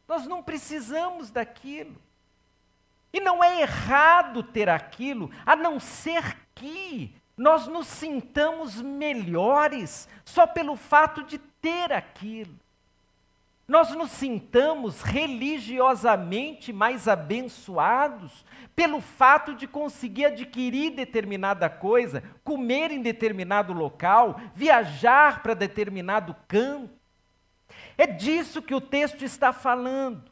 Nós 0.07 0.27
não 0.27 0.43
precisamos 0.43 1.31
daquilo. 1.31 1.99
E 3.11 3.19
não 3.19 3.43
é 3.43 3.61
errado 3.61 4.43
ter 4.43 4.69
aquilo, 4.69 5.31
a 5.43 5.55
não 5.55 5.79
ser 5.79 6.37
que 6.53 7.15
nós 7.35 7.67
nos 7.67 7.87
sintamos 7.87 8.81
melhores 8.81 10.07
só 10.23 10.45
pelo 10.45 10.75
fato 10.75 11.23
de 11.23 11.37
ter 11.37 11.91
aquilo 11.91 12.63
nós 13.67 13.91
nos 13.95 14.11
sintamos 14.11 15.01
religiosamente 15.01 16.73
mais 16.73 17.07
abençoados 17.07 18.45
pelo 18.75 18.99
fato 18.99 19.55
de 19.55 19.67
conseguir 19.67 20.25
adquirir 20.25 20.91
determinada 20.91 21.69
coisa, 21.69 22.21
comer 22.43 22.91
em 22.91 23.01
determinado 23.01 23.71
local, 23.71 24.39
viajar 24.53 25.41
para 25.41 25.53
determinado 25.53 26.35
canto. 26.47 26.93
É 27.97 28.05
disso 28.05 28.61
que 28.61 28.75
o 28.75 28.81
texto 28.81 29.23
está 29.23 29.53
falando. 29.53 30.29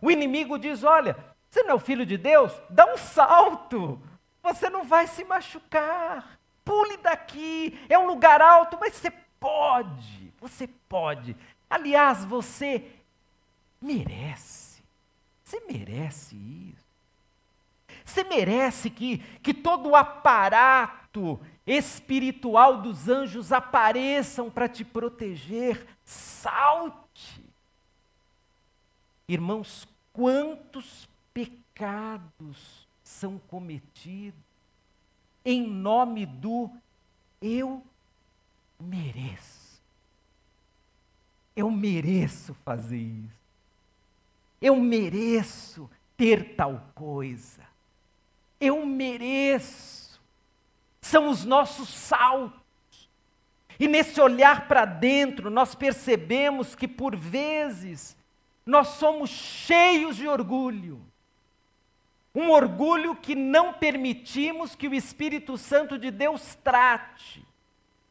O 0.00 0.10
inimigo 0.10 0.58
diz: 0.58 0.82
olha, 0.82 1.16
você 1.48 1.62
não 1.62 1.70
é 1.70 1.74
o 1.74 1.80
filho 1.80 2.04
de 2.04 2.18
Deus? 2.18 2.52
Dá 2.68 2.92
um 2.92 2.98
salto, 2.98 4.02
você 4.42 4.68
não 4.68 4.82
vai 4.82 5.06
se 5.06 5.24
machucar. 5.24 6.33
Pule 6.64 6.96
daqui, 6.98 7.78
é 7.88 7.98
um 7.98 8.06
lugar 8.06 8.40
alto, 8.40 8.78
mas 8.80 8.94
você 8.94 9.10
pode, 9.38 10.32
você 10.40 10.66
pode 10.88 11.36
Aliás, 11.74 12.24
você 12.24 12.88
merece. 13.80 14.80
Você 15.42 15.60
merece 15.68 16.36
isso. 16.36 16.84
Você 18.04 18.22
merece 18.22 18.88
que, 18.90 19.18
que 19.42 19.52
todo 19.52 19.88
o 19.88 19.96
aparato 19.96 21.40
espiritual 21.66 22.80
dos 22.80 23.08
anjos 23.08 23.50
apareçam 23.50 24.48
para 24.48 24.68
te 24.68 24.84
proteger. 24.84 25.84
Salte. 26.04 27.44
Irmãos, 29.26 29.88
quantos 30.12 31.08
pecados 31.32 32.86
são 33.02 33.36
cometidos 33.48 34.43
em 35.44 35.66
nome 35.66 36.24
do 36.24 36.70
eu 37.40 37.82
mereço. 38.80 39.82
Eu 41.54 41.70
mereço 41.70 42.54
fazer 42.64 42.98
isso. 42.98 43.44
Eu 44.60 44.76
mereço 44.76 45.90
ter 46.16 46.54
tal 46.56 46.90
coisa. 46.94 47.62
Eu 48.60 48.84
mereço. 48.86 50.20
São 51.00 51.28
os 51.28 51.44
nossos 51.44 51.88
saltos. 51.88 52.64
E 53.78 53.86
nesse 53.86 54.20
olhar 54.20 54.66
para 54.66 54.84
dentro, 54.84 55.50
nós 55.50 55.74
percebemos 55.74 56.74
que 56.74 56.88
por 56.88 57.14
vezes 57.14 58.16
nós 58.64 58.88
somos 58.88 59.30
cheios 59.30 60.16
de 60.16 60.26
orgulho. 60.26 61.04
Um 62.34 62.50
orgulho 62.50 63.14
que 63.14 63.34
não 63.34 63.72
permitimos 63.72 64.74
que 64.74 64.88
o 64.88 64.94
Espírito 64.94 65.56
Santo 65.56 65.96
de 65.96 66.10
Deus 66.10 66.56
trate. 66.64 67.46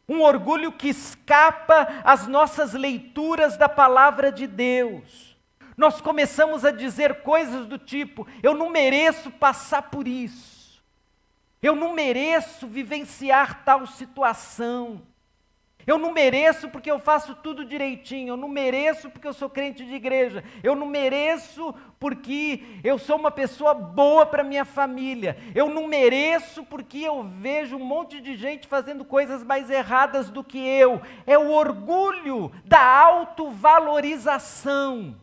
Um 0.07 0.21
orgulho 0.21 0.71
que 0.71 0.89
escapa 0.89 2.01
às 2.03 2.27
nossas 2.27 2.73
leituras 2.73 3.57
da 3.57 3.67
palavra 3.67 4.31
de 4.31 4.47
Deus. 4.47 5.37
Nós 5.75 5.99
começamos 5.99 6.63
a 6.63 6.71
dizer 6.71 7.21
coisas 7.21 7.65
do 7.65 7.77
tipo: 7.77 8.27
eu 8.41 8.53
não 8.53 8.69
mereço 8.69 9.29
passar 9.31 9.83
por 9.83 10.07
isso. 10.07 10.81
Eu 11.61 11.75
não 11.75 11.93
mereço 11.93 12.67
vivenciar 12.67 13.63
tal 13.63 13.87
situação. 13.87 15.01
Eu 15.85 15.97
não 15.97 16.13
mereço 16.13 16.69
porque 16.69 16.89
eu 16.89 16.99
faço 16.99 17.35
tudo 17.35 17.65
direitinho. 17.65 18.29
Eu 18.29 18.37
não 18.37 18.47
mereço 18.47 19.09
porque 19.09 19.27
eu 19.27 19.33
sou 19.33 19.49
crente 19.49 19.83
de 19.85 19.93
igreja. 19.93 20.41
Eu 20.63 20.73
não 20.75 20.87
mereço 20.87 21.75
porque 21.99 22.63
eu 22.83 22.97
sou 22.97 23.17
uma 23.17 23.31
pessoa 23.31 23.73
boa 23.73 24.25
para 24.25 24.43
minha 24.43 24.65
família. 24.65 25.37
Eu 25.53 25.69
não 25.69 25.87
mereço 25.87 26.63
porque 26.63 26.99
eu 26.99 27.23
vejo 27.23 27.75
um 27.75 27.83
monte 27.83 28.21
de 28.21 28.35
gente 28.35 28.67
fazendo 28.67 29.03
coisas 29.03 29.43
mais 29.43 29.69
erradas 29.69 30.29
do 30.29 30.41
que 30.43 30.57
eu. 30.57 31.01
É 31.25 31.37
o 31.37 31.51
orgulho 31.51 32.51
da 32.63 32.81
autovalorização. 32.81 35.19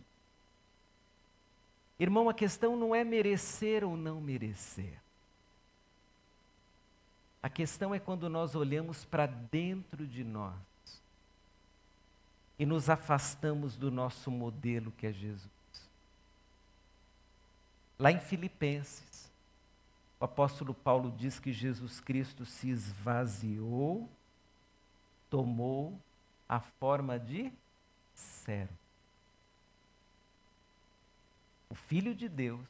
Irmão, 1.98 2.28
a 2.28 2.34
questão 2.34 2.76
não 2.76 2.94
é 2.94 3.02
merecer 3.04 3.82
ou 3.84 3.96
não 3.96 4.20
merecer. 4.20 4.99
A 7.43 7.49
questão 7.49 7.95
é 7.95 7.99
quando 7.99 8.28
nós 8.28 8.55
olhamos 8.55 9.05
para 9.05 9.26
dentro 9.26 10.07
de 10.07 10.22
nós 10.22 10.55
e 12.59 12.66
nos 12.66 12.91
afastamos 12.91 13.76
do 13.76 13.91
nosso 13.91 14.30
modelo 14.30 14.93
que 14.93 15.07
é 15.07 15.12
Jesus. 15.12 15.51
Lá 17.99 18.12
em 18.12 18.20
Filipenses, 18.20 19.30
o 20.18 20.24
apóstolo 20.24 20.74
Paulo 20.74 21.11
diz 21.16 21.38
que 21.38 21.53
Jesus 21.53 22.01
Cristo 22.01 22.45
se 22.45 22.68
esvaziou, 22.68 24.07
tomou 25.30 25.99
a 26.47 26.61
forma 26.61 27.18
de 27.18 27.51
servo. 28.14 28.72
O 31.70 31.74
Filho 31.74 32.14
de 32.14 32.28
Deus, 32.28 32.61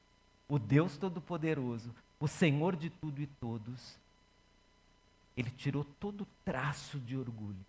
o 0.49 0.59
Deus 0.59 0.97
Todo-Poderoso, 0.97 1.93
o 2.21 2.29
Senhor 2.29 2.77
de 2.77 2.91
tudo 2.91 3.21
e 3.21 3.27
todos, 3.27 4.00
ele 5.37 5.51
tirou 5.51 5.85
todo 5.85 6.27
traço 6.45 6.99
de 6.99 7.17
orgulho. 7.17 7.65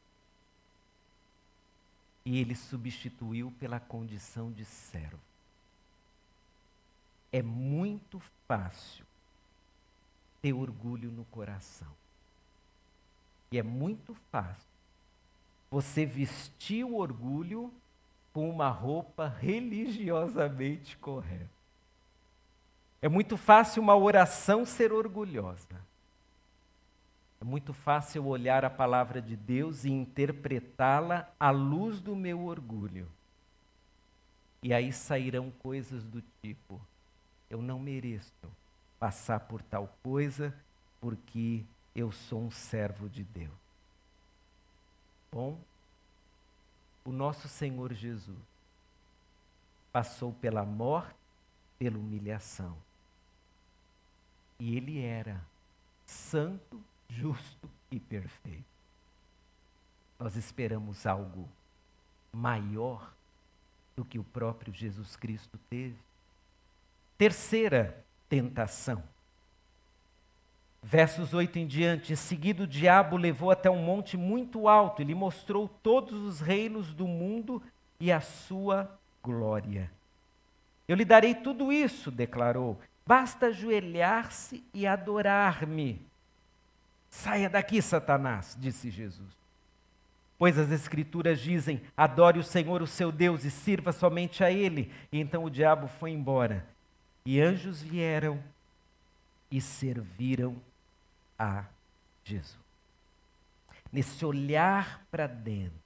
E 2.25 2.37
ele 2.37 2.55
substituiu 2.55 3.51
pela 3.59 3.79
condição 3.79 4.51
de 4.51 4.65
servo. 4.65 5.19
É 7.31 7.41
muito 7.41 8.21
fácil 8.47 9.05
ter 10.41 10.53
orgulho 10.53 11.11
no 11.11 11.23
coração. 11.25 11.87
E 13.51 13.57
é 13.57 13.63
muito 13.63 14.13
fácil 14.31 14.69
você 15.69 16.05
vestir 16.05 16.83
o 16.83 16.95
orgulho 16.95 17.73
com 18.33 18.49
uma 18.49 18.69
roupa 18.69 19.27
religiosamente 19.27 20.97
correta. 20.97 21.49
É 23.01 23.09
muito 23.09 23.35
fácil 23.35 23.81
uma 23.81 23.95
oração 23.95 24.65
ser 24.65 24.93
orgulhosa. 24.93 25.90
É 27.41 27.43
muito 27.43 27.73
fácil 27.73 28.27
olhar 28.27 28.63
a 28.63 28.69
palavra 28.69 29.19
de 29.19 29.35
Deus 29.35 29.83
e 29.83 29.89
interpretá-la 29.89 31.27
à 31.39 31.49
luz 31.49 31.99
do 31.99 32.15
meu 32.15 32.45
orgulho. 32.45 33.09
E 34.61 34.71
aí 34.71 34.93
sairão 34.93 35.49
coisas 35.49 36.03
do 36.03 36.23
tipo: 36.39 36.79
eu 37.49 37.59
não 37.59 37.79
mereço 37.79 38.31
passar 38.99 39.39
por 39.39 39.63
tal 39.63 39.87
coisa 40.03 40.55
porque 40.99 41.65
eu 41.95 42.11
sou 42.11 42.43
um 42.43 42.51
servo 42.51 43.09
de 43.09 43.23
Deus. 43.23 43.51
Bom, 45.31 45.59
o 47.03 47.11
nosso 47.11 47.47
Senhor 47.47 47.91
Jesus 47.91 48.37
passou 49.91 50.31
pela 50.31 50.63
morte, 50.63 51.15
pela 51.79 51.97
humilhação. 51.97 52.77
E 54.59 54.77
ele 54.77 55.01
era 55.01 55.41
santo 56.05 56.90
justo 57.11 57.69
e 57.91 57.99
perfeito. 57.99 58.63
Nós 60.19 60.35
esperamos 60.35 61.05
algo 61.05 61.47
maior 62.31 63.11
do 63.95 64.05
que 64.05 64.19
o 64.19 64.23
próprio 64.23 64.73
Jesus 64.73 65.15
Cristo 65.15 65.59
teve. 65.69 65.97
Terceira 67.17 68.03
tentação. 68.29 69.03
Versos 70.83 71.33
8 71.33 71.59
em 71.59 71.67
diante, 71.67 72.13
em 72.13 72.15
seguida 72.15 72.63
o 72.63 72.67
diabo 72.67 73.15
levou 73.15 73.51
até 73.51 73.69
um 73.69 73.83
monte 73.83 74.17
muito 74.17 74.67
alto 74.67 75.01
e 75.01 75.05
lhe 75.05 75.13
mostrou 75.13 75.67
todos 75.67 76.19
os 76.23 76.39
reinos 76.39 76.93
do 76.93 77.07
mundo 77.07 77.61
e 77.99 78.11
a 78.11 78.19
sua 78.19 78.99
glória. 79.21 79.91
Eu 80.87 80.95
lhe 80.95 81.05
darei 81.05 81.35
tudo 81.35 81.71
isso, 81.71 82.09
declarou. 82.09 82.79
Basta 83.05 83.47
ajoelhar-se 83.47 84.63
e 84.73 84.87
adorar-me. 84.87 86.10
Saia 87.11 87.49
daqui, 87.49 87.81
Satanás, 87.81 88.57
disse 88.57 88.89
Jesus. 88.89 89.37
Pois 90.39 90.57
as 90.57 90.71
Escrituras 90.71 91.39
dizem: 91.39 91.81
adore 91.95 92.39
o 92.39 92.43
Senhor, 92.43 92.81
o 92.81 92.87
seu 92.87 93.11
Deus, 93.11 93.43
e 93.43 93.51
sirva 93.51 93.91
somente 93.91 94.43
a 94.43 94.49
Ele. 94.49 94.91
E 95.11 95.19
então 95.19 95.43
o 95.43 95.49
diabo 95.49 95.87
foi 95.87 96.11
embora. 96.11 96.65
E 97.25 97.39
anjos 97.39 97.81
vieram 97.81 98.41
e 99.51 99.59
serviram 99.59 100.59
a 101.37 101.65
Jesus. 102.23 102.57
Nesse 103.91 104.25
olhar 104.25 105.05
para 105.11 105.27
dentro, 105.27 105.77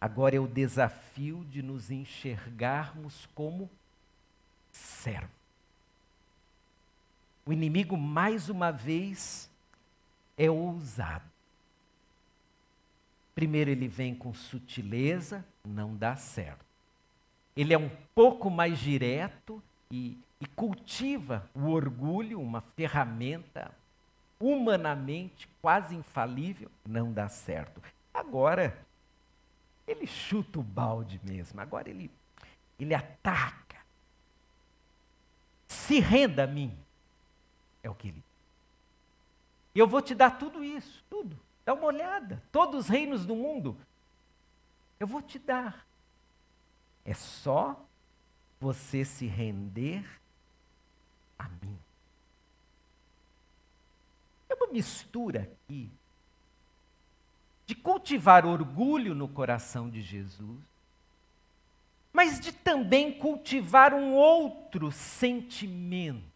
agora 0.00 0.36
é 0.36 0.40
o 0.40 0.48
desafio 0.48 1.44
de 1.44 1.62
nos 1.62 1.90
enxergarmos 1.92 3.28
como 3.32 3.70
servos. 4.72 5.35
O 7.46 7.52
inimigo, 7.52 7.96
mais 7.96 8.48
uma 8.48 8.72
vez, 8.72 9.48
é 10.36 10.50
ousado. 10.50 11.24
Primeiro, 13.36 13.70
ele 13.70 13.86
vem 13.86 14.14
com 14.14 14.34
sutileza, 14.34 15.46
não 15.64 15.94
dá 15.94 16.16
certo. 16.16 16.64
Ele 17.56 17.72
é 17.72 17.78
um 17.78 17.90
pouco 18.14 18.50
mais 18.50 18.78
direto 18.78 19.62
e, 19.90 20.18
e 20.40 20.46
cultiva 20.46 21.48
o 21.54 21.68
orgulho, 21.68 22.40
uma 22.40 22.60
ferramenta 22.60 23.70
humanamente 24.40 25.48
quase 25.62 25.94
infalível, 25.94 26.70
não 26.84 27.12
dá 27.12 27.28
certo. 27.28 27.80
Agora, 28.12 28.76
ele 29.86 30.06
chuta 30.06 30.58
o 30.58 30.62
balde 30.62 31.20
mesmo, 31.22 31.60
agora 31.60 31.88
ele, 31.88 32.10
ele 32.78 32.94
ataca. 32.94 33.76
Se 35.68 36.00
renda 36.00 36.44
a 36.44 36.46
mim. 36.46 36.76
É 37.86 37.90
o 37.90 37.94
que 37.94 38.08
ele. 38.08 38.24
E 39.72 39.78
eu 39.78 39.86
vou 39.86 40.02
te 40.02 40.12
dar 40.12 40.30
tudo 40.40 40.64
isso, 40.64 41.04
tudo. 41.08 41.38
Dá 41.64 41.72
uma 41.72 41.84
olhada. 41.84 42.42
Todos 42.50 42.80
os 42.80 42.88
reinos 42.88 43.24
do 43.24 43.36
mundo. 43.36 43.76
Eu 44.98 45.06
vou 45.06 45.22
te 45.22 45.38
dar. 45.38 45.86
É 47.04 47.14
só 47.14 47.80
você 48.58 49.04
se 49.04 49.26
render 49.26 50.04
a 51.38 51.48
mim. 51.48 51.78
É 54.48 54.54
uma 54.56 54.66
mistura 54.66 55.42
aqui 55.42 55.88
de 57.66 57.76
cultivar 57.76 58.44
orgulho 58.44 59.14
no 59.14 59.28
coração 59.28 59.88
de 59.88 60.02
Jesus, 60.02 60.58
mas 62.12 62.40
de 62.40 62.50
também 62.50 63.16
cultivar 63.16 63.94
um 63.94 64.12
outro 64.12 64.90
sentimento 64.90 66.35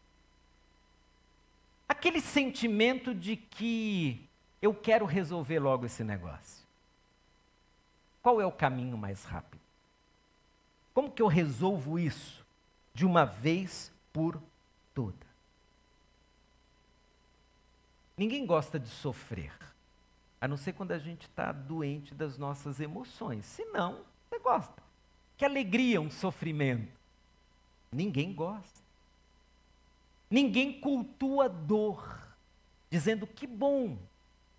aquele 1.90 2.20
sentimento 2.20 3.12
de 3.12 3.34
que 3.34 4.24
eu 4.62 4.72
quero 4.72 5.04
resolver 5.04 5.58
logo 5.58 5.86
esse 5.86 6.04
negócio. 6.04 6.64
Qual 8.22 8.40
é 8.40 8.46
o 8.46 8.52
caminho 8.52 8.96
mais 8.96 9.24
rápido? 9.24 9.60
Como 10.94 11.10
que 11.10 11.20
eu 11.20 11.26
resolvo 11.26 11.98
isso 11.98 12.46
de 12.94 13.04
uma 13.04 13.24
vez 13.24 13.90
por 14.12 14.40
toda? 14.94 15.26
Ninguém 18.16 18.46
gosta 18.46 18.78
de 18.78 18.88
sofrer, 18.88 19.52
a 20.40 20.46
não 20.46 20.56
ser 20.56 20.74
quando 20.74 20.92
a 20.92 20.98
gente 20.98 21.22
está 21.22 21.50
doente 21.50 22.14
das 22.14 22.38
nossas 22.38 22.78
emoções. 22.78 23.44
Se 23.46 23.64
não, 23.64 24.04
você 24.28 24.38
gosta. 24.38 24.80
Que 25.36 25.44
alegria 25.44 26.00
um 26.00 26.10
sofrimento. 26.10 26.92
Ninguém 27.90 28.32
gosta. 28.32 28.79
Ninguém 30.30 30.80
cultua 30.80 31.48
dor, 31.48 32.20
dizendo 32.88 33.26
que 33.26 33.46
bom, 33.46 33.98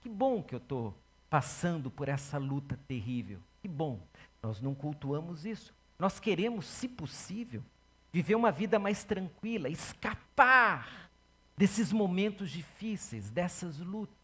que 0.01 0.09
bom 0.09 0.43
que 0.43 0.53
eu 0.53 0.59
estou 0.59 0.93
passando 1.30 1.89
por 1.89 2.09
essa 2.09 2.38
luta 2.38 2.78
terrível. 2.88 3.39
Que 3.61 3.67
bom. 3.67 3.99
Nós 4.43 4.59
não 4.59 4.76
cultuamos 4.76 5.45
isso. 5.45 5.74
Nós 5.97 6.19
queremos, 6.19 6.65
se 6.65 6.88
possível, 6.88 7.63
viver 8.11 8.36
uma 8.36 8.51
vida 8.51 8.78
mais 8.78 9.03
tranquila, 9.03 9.69
escapar 9.69 11.09
desses 11.55 11.93
momentos 11.93 12.49
difíceis, 12.49 13.30
dessas 13.30 13.80
lutas. 13.80 14.15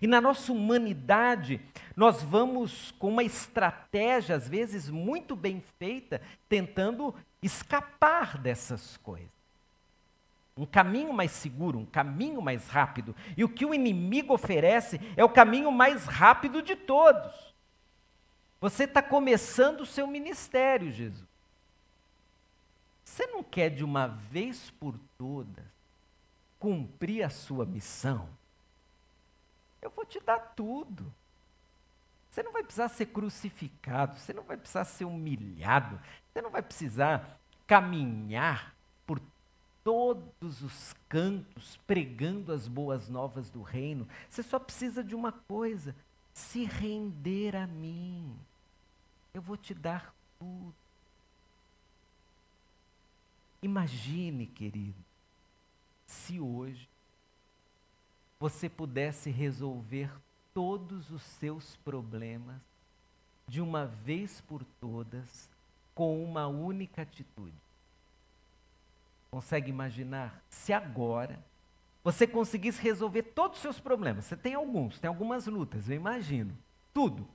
E 0.00 0.06
na 0.06 0.20
nossa 0.20 0.50
humanidade, 0.50 1.60
nós 1.94 2.22
vamos 2.22 2.92
com 2.92 3.08
uma 3.08 3.22
estratégia, 3.22 4.34
às 4.34 4.48
vezes 4.48 4.88
muito 4.88 5.36
bem 5.36 5.62
feita, 5.78 6.20
tentando 6.48 7.14
escapar 7.42 8.38
dessas 8.38 8.96
coisas. 8.96 9.31
Um 10.56 10.66
caminho 10.66 11.12
mais 11.12 11.30
seguro, 11.30 11.78
um 11.78 11.86
caminho 11.86 12.42
mais 12.42 12.68
rápido. 12.68 13.16
E 13.36 13.42
o 13.42 13.48
que 13.48 13.64
o 13.64 13.72
inimigo 13.72 14.34
oferece 14.34 15.00
é 15.16 15.24
o 15.24 15.28
caminho 15.28 15.72
mais 15.72 16.04
rápido 16.04 16.60
de 16.62 16.76
todos. 16.76 17.54
Você 18.60 18.84
está 18.84 19.02
começando 19.02 19.80
o 19.80 19.86
seu 19.86 20.06
ministério, 20.06 20.92
Jesus. 20.92 21.26
Você 23.04 23.26
não 23.26 23.42
quer 23.42 23.70
de 23.70 23.84
uma 23.84 24.06
vez 24.06 24.70
por 24.70 24.98
todas 25.18 25.64
cumprir 26.58 27.24
a 27.24 27.30
sua 27.30 27.66
missão? 27.66 28.28
Eu 29.80 29.90
vou 29.90 30.04
te 30.04 30.20
dar 30.20 30.38
tudo. 30.38 31.12
Você 32.30 32.42
não 32.42 32.52
vai 32.52 32.62
precisar 32.62 32.88
ser 32.88 33.06
crucificado, 33.06 34.18
você 34.18 34.32
não 34.32 34.44
vai 34.44 34.56
precisar 34.56 34.84
ser 34.84 35.04
humilhado, 35.04 36.00
você 36.32 36.40
não 36.40 36.50
vai 36.50 36.62
precisar 36.62 37.38
caminhar 37.66 38.74
todos 39.84 40.62
os 40.62 40.94
cantos 41.08 41.78
pregando 41.86 42.52
as 42.52 42.68
boas 42.68 43.08
novas 43.08 43.50
do 43.50 43.62
reino. 43.62 44.08
Você 44.28 44.42
só 44.42 44.58
precisa 44.58 45.02
de 45.02 45.14
uma 45.14 45.32
coisa: 45.32 45.94
se 46.32 46.64
render 46.64 47.56
a 47.56 47.66
mim. 47.66 48.36
Eu 49.34 49.40
vou 49.40 49.56
te 49.56 49.74
dar 49.74 50.14
tudo. 50.38 50.74
Imagine, 53.62 54.46
querido, 54.46 54.98
se 56.06 56.40
hoje 56.40 56.88
você 58.38 58.68
pudesse 58.68 59.30
resolver 59.30 60.10
todos 60.52 61.10
os 61.10 61.22
seus 61.22 61.76
problemas 61.76 62.60
de 63.46 63.60
uma 63.60 63.86
vez 63.86 64.40
por 64.40 64.64
todas 64.80 65.48
com 65.94 66.22
uma 66.24 66.46
única 66.48 67.02
atitude. 67.02 67.61
Consegue 69.32 69.70
imaginar 69.70 70.40
se 70.48 70.72
agora 70.72 71.42
você 72.04 72.26
conseguisse 72.26 72.80
resolver 72.80 73.22
todos 73.22 73.56
os 73.56 73.62
seus 73.62 73.80
problemas? 73.80 74.26
Você 74.26 74.36
tem 74.36 74.54
alguns, 74.54 75.00
tem 75.00 75.08
algumas 75.08 75.46
lutas, 75.46 75.88
eu 75.88 75.96
imagino. 75.96 76.56
Tudo. 76.94 77.26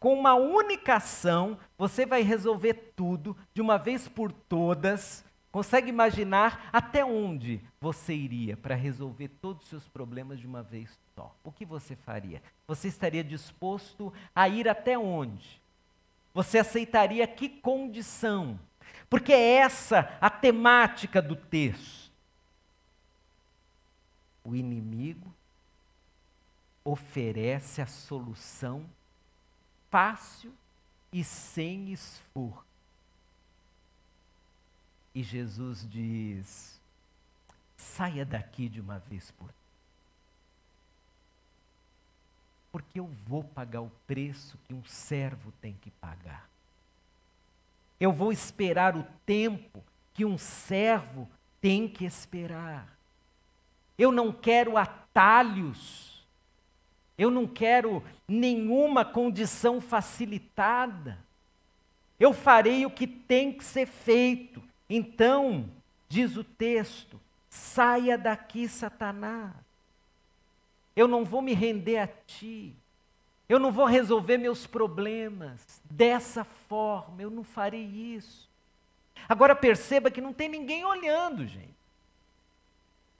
Com 0.00 0.18
uma 0.18 0.34
única 0.34 0.96
ação, 0.96 1.56
você 1.78 2.04
vai 2.04 2.22
resolver 2.22 2.92
tudo 2.96 3.36
de 3.52 3.60
uma 3.60 3.78
vez 3.78 4.08
por 4.08 4.32
todas 4.32 5.24
Consegue 5.54 5.88
imaginar 5.88 6.68
até 6.72 7.04
onde 7.04 7.60
você 7.80 8.12
iria 8.12 8.56
para 8.56 8.74
resolver 8.74 9.28
todos 9.28 9.62
os 9.62 9.68
seus 9.68 9.88
problemas 9.88 10.40
de 10.40 10.48
uma 10.48 10.64
vez 10.64 10.98
só? 11.14 11.32
O 11.44 11.52
que 11.52 11.64
você 11.64 11.94
faria? 11.94 12.42
Você 12.66 12.88
estaria 12.88 13.22
disposto 13.22 14.12
a 14.34 14.48
ir 14.48 14.68
até 14.68 14.98
onde? 14.98 15.62
Você 16.34 16.58
aceitaria 16.58 17.24
que 17.28 17.48
condição? 17.48 18.58
Porque 19.14 19.32
é 19.32 19.58
essa 19.58 20.18
a 20.20 20.28
temática 20.28 21.22
do 21.22 21.36
texto. 21.36 22.10
O 24.42 24.56
inimigo 24.56 25.32
oferece 26.84 27.80
a 27.80 27.86
solução 27.86 28.84
fácil 29.88 30.52
e 31.12 31.22
sem 31.22 31.92
esforço. 31.92 32.66
E 35.14 35.22
Jesus 35.22 35.88
diz: 35.88 36.80
saia 37.76 38.26
daqui 38.26 38.68
de 38.68 38.80
uma 38.80 38.98
vez 38.98 39.30
por 39.30 39.48
porque 42.72 42.98
eu 42.98 43.06
vou 43.28 43.44
pagar 43.44 43.80
o 43.80 43.90
preço 44.08 44.58
que 44.64 44.74
um 44.74 44.82
servo 44.84 45.52
tem 45.60 45.74
que 45.74 45.92
pagar. 45.92 46.53
Eu 48.04 48.12
vou 48.12 48.30
esperar 48.30 48.98
o 48.98 49.06
tempo 49.24 49.82
que 50.12 50.26
um 50.26 50.36
servo 50.36 51.26
tem 51.58 51.88
que 51.88 52.04
esperar. 52.04 52.98
Eu 53.96 54.12
não 54.12 54.30
quero 54.30 54.76
atalhos. 54.76 56.22
Eu 57.16 57.30
não 57.30 57.46
quero 57.46 58.04
nenhuma 58.28 59.06
condição 59.06 59.80
facilitada. 59.80 61.18
Eu 62.20 62.34
farei 62.34 62.84
o 62.84 62.90
que 62.90 63.06
tem 63.06 63.50
que 63.50 63.64
ser 63.64 63.86
feito. 63.86 64.62
Então, 64.86 65.64
diz 66.06 66.36
o 66.36 66.44
texto: 66.44 67.18
saia 67.48 68.18
daqui, 68.18 68.68
Satanás. 68.68 69.54
Eu 70.94 71.08
não 71.08 71.24
vou 71.24 71.40
me 71.40 71.54
render 71.54 71.96
a 71.96 72.06
ti. 72.06 72.76
Eu 73.48 73.58
não 73.58 73.70
vou 73.70 73.84
resolver 73.84 74.38
meus 74.38 74.66
problemas 74.66 75.82
dessa 75.84 76.44
forma. 76.44 77.20
Eu 77.20 77.30
não 77.30 77.44
farei 77.44 77.84
isso. 77.84 78.50
Agora 79.28 79.54
perceba 79.54 80.10
que 80.10 80.20
não 80.20 80.32
tem 80.32 80.48
ninguém 80.48 80.84
olhando, 80.84 81.46
gente. 81.46 81.74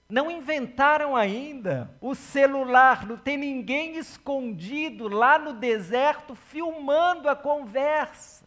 Não 0.07 0.29
inventaram 0.29 1.15
ainda 1.15 1.91
o 1.99 2.13
celular, 2.13 3.07
não 3.07 3.17
tem 3.17 3.37
ninguém 3.37 3.97
escondido 3.97 5.07
lá 5.07 5.39
no 5.39 5.53
deserto 5.53 6.35
filmando 6.35 7.27
a 7.27 7.35
conversa. 7.35 8.45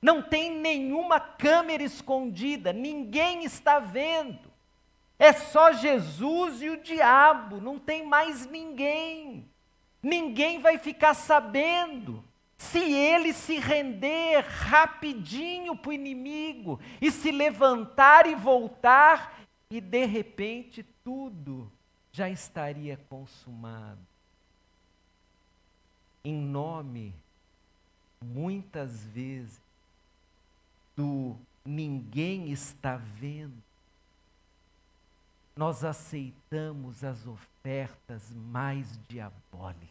Não 0.00 0.22
tem 0.22 0.56
nenhuma 0.56 1.18
câmera 1.18 1.82
escondida, 1.82 2.72
ninguém 2.72 3.44
está 3.44 3.80
vendo. 3.80 4.50
É 5.18 5.32
só 5.32 5.72
Jesus 5.72 6.62
e 6.62 6.70
o 6.70 6.80
diabo, 6.80 7.60
não 7.60 7.78
tem 7.78 8.06
mais 8.06 8.46
ninguém. 8.46 9.50
Ninguém 10.02 10.60
vai 10.60 10.78
ficar 10.78 11.14
sabendo. 11.14 12.24
Se 12.56 12.78
ele 12.78 13.32
se 13.32 13.58
render 13.58 14.40
rapidinho 14.40 15.74
para 15.74 15.90
o 15.90 15.92
inimigo 15.92 16.78
e 17.00 17.10
se 17.10 17.30
levantar 17.30 18.26
e 18.26 18.34
voltar, 18.34 19.40
e 19.70 19.80
de 19.80 20.04
repente 20.04 20.82
tudo 21.02 21.72
já 22.12 22.28
estaria 22.28 22.98
consumado. 23.08 24.00
Em 26.22 26.34
nome, 26.34 27.14
muitas 28.22 29.04
vezes, 29.06 29.60
do 30.94 31.36
ninguém 31.64 32.50
está 32.50 32.96
vendo, 32.96 33.62
nós 35.56 35.84
aceitamos 35.84 37.04
as 37.04 37.26
ofertas 37.26 38.30
mais 38.34 38.98
diabólicas. 39.08 39.88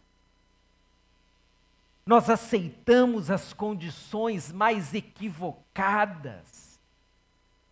Nós 2.05 2.30
aceitamos 2.30 3.30
as 3.30 3.53
condições 3.53 4.51
mais 4.51 4.93
equivocadas. 4.95 6.80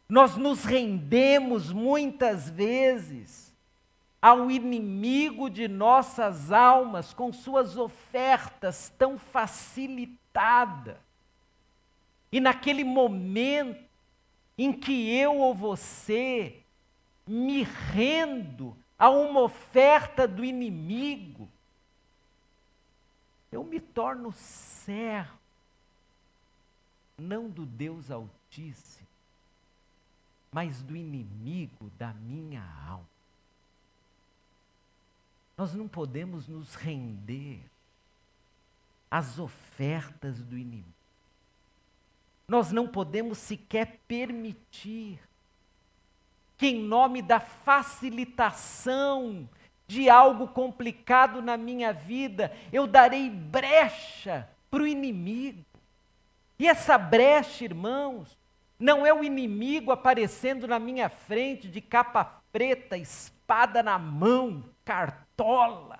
Nós 0.08 0.36
nos 0.36 0.64
rendemos 0.64 1.72
muitas 1.72 2.50
vezes 2.50 3.52
ao 4.22 4.52
inimigo 4.52 5.50
de 5.50 5.68
nossas 5.68 6.52
almas 6.52 7.14
com 7.14 7.34
suas 7.34 7.78
ofertas 7.78 8.94
tão 8.98 9.18
facilitadas. 9.18 10.98
E 12.32 12.40
naquele 12.40 12.84
momento 12.84 13.88
em 14.58 14.72
que 14.72 15.10
eu 15.16 15.38
ou 15.38 15.54
você 15.54 16.62
me 17.28 17.64
rendo 17.64 18.76
a 18.98 19.10
uma 19.10 19.42
oferta 19.42 20.28
do 20.28 20.44
inimigo, 20.44 21.50
eu 23.52 23.64
me 23.64 23.80
torno 23.80 24.32
servo, 24.32 25.38
não 27.18 27.50
do 27.50 27.66
Deus 27.66 28.10
Altíssimo, 28.10 29.08
mas 30.52 30.82
do 30.82 30.96
inimigo 30.96 31.92
da 31.98 32.14
minha 32.14 32.64
alma. 32.88 33.08
Nós 35.58 35.74
não 35.74 35.88
podemos 35.88 36.48
nos 36.48 36.76
render 36.76 37.64
às 39.10 39.40
ofertas 39.40 40.44
do 40.44 40.58
inimigo. 40.58 40.94
Nós 42.48 42.72
não 42.72 42.88
podemos 42.88 43.40
sequer 43.40 44.00
permitir 44.08 45.20
que, 46.58 46.68
em 46.68 46.82
nome 46.82 47.22
da 47.22 47.40
facilitação 47.40 49.48
de 49.86 50.10
algo 50.10 50.48
complicado 50.48 51.42
na 51.42 51.56
minha 51.56 51.94
vida, 51.94 52.52
eu 52.74 52.86
darei 52.86 53.30
brecha 53.30 54.50
para 54.70 54.84
o 54.84 54.88
inimigo. 54.88 55.64
E 56.60 56.68
essa 56.68 56.98
brecha, 56.98 57.64
irmãos, 57.64 58.38
não 58.80 59.06
é 59.06 59.14
o 59.14 59.24
inimigo 59.24 59.92
aparecendo 59.92 60.68
na 60.68 60.80
minha 60.80 61.10
frente 61.10 61.70
de 61.70 61.80
capa 61.80 62.26
preta, 62.52 62.98
espada 62.98 63.82
na 63.82 63.98
mão, 63.98 64.64
cartola. 64.84 66.00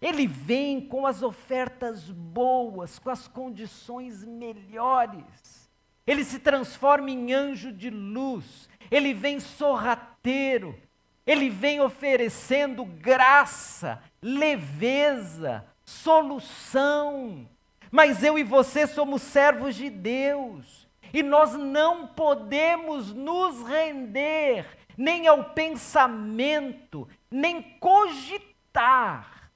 Ele 0.00 0.26
vem 0.26 0.80
com 0.80 1.06
as 1.06 1.22
ofertas 1.22 2.10
boas, 2.10 2.98
com 2.98 3.10
as 3.10 3.26
condições 3.26 4.24
melhores. 4.24 5.63
Ele 6.06 6.24
se 6.24 6.38
transforma 6.38 7.10
em 7.10 7.32
anjo 7.32 7.72
de 7.72 7.90
luz. 7.90 8.68
Ele 8.90 9.14
vem 9.14 9.40
sorrateiro. 9.40 10.78
Ele 11.26 11.48
vem 11.48 11.80
oferecendo 11.80 12.84
graça, 12.84 14.02
leveza, 14.20 15.64
solução. 15.84 17.48
Mas 17.90 18.22
eu 18.22 18.38
e 18.38 18.42
você 18.42 18.86
somos 18.86 19.22
servos 19.22 19.74
de 19.74 19.88
Deus. 19.88 20.86
E 21.12 21.22
nós 21.22 21.54
não 21.54 22.08
podemos 22.08 23.12
nos 23.12 23.62
render 23.62 24.66
nem 24.96 25.26
ao 25.26 25.44
pensamento, 25.50 27.08
nem 27.30 27.62
cogitar 27.78 29.50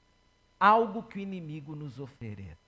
algo 0.59 1.03
que 1.03 1.19
o 1.19 1.21
inimigo 1.21 1.75
nos 1.77 2.01
oferece. 2.01 2.68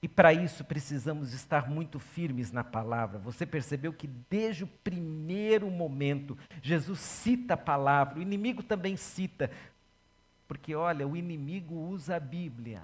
E 0.00 0.06
para 0.06 0.32
isso 0.32 0.64
precisamos 0.64 1.32
estar 1.32 1.68
muito 1.68 1.98
firmes 1.98 2.52
na 2.52 2.62
palavra. 2.62 3.18
Você 3.18 3.44
percebeu 3.44 3.92
que 3.92 4.06
desde 4.06 4.64
o 4.64 4.68
primeiro 4.68 5.68
momento 5.70 6.38
Jesus 6.62 7.00
cita 7.00 7.54
a 7.54 7.56
palavra, 7.56 8.18
o 8.18 8.22
inimigo 8.22 8.62
também 8.62 8.96
cita. 8.96 9.50
Porque 10.46 10.74
olha, 10.74 11.06
o 11.06 11.16
inimigo 11.16 11.74
usa 11.74 12.16
a 12.16 12.20
Bíblia 12.20 12.82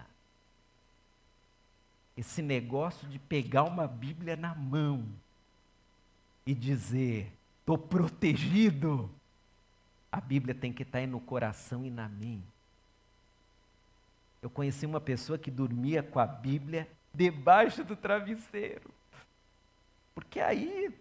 esse 2.16 2.40
negócio 2.42 3.08
de 3.08 3.18
pegar 3.18 3.64
uma 3.64 3.88
Bíblia 3.88 4.36
na 4.36 4.54
mão 4.54 5.04
e 6.46 6.54
dizer: 6.54 7.32
estou 7.60 7.76
protegido. 7.76 9.10
A 10.10 10.20
Bíblia 10.20 10.54
tem 10.54 10.72
que 10.72 10.84
estar 10.84 11.00
tá 11.00 11.06
no 11.06 11.18
coração 11.20 11.84
e 11.84 11.90
na 11.90 12.08
mente. 12.08 12.44
Eu 14.40 14.48
conheci 14.48 14.86
uma 14.86 15.00
pessoa 15.00 15.38
que 15.38 15.50
dormia 15.50 16.02
com 16.02 16.20
a 16.20 16.26
Bíblia 16.26 16.88
debaixo 17.14 17.84
do 17.84 17.96
travesseiro. 17.96 18.90
Porque 20.14 20.40
aí 20.40 20.92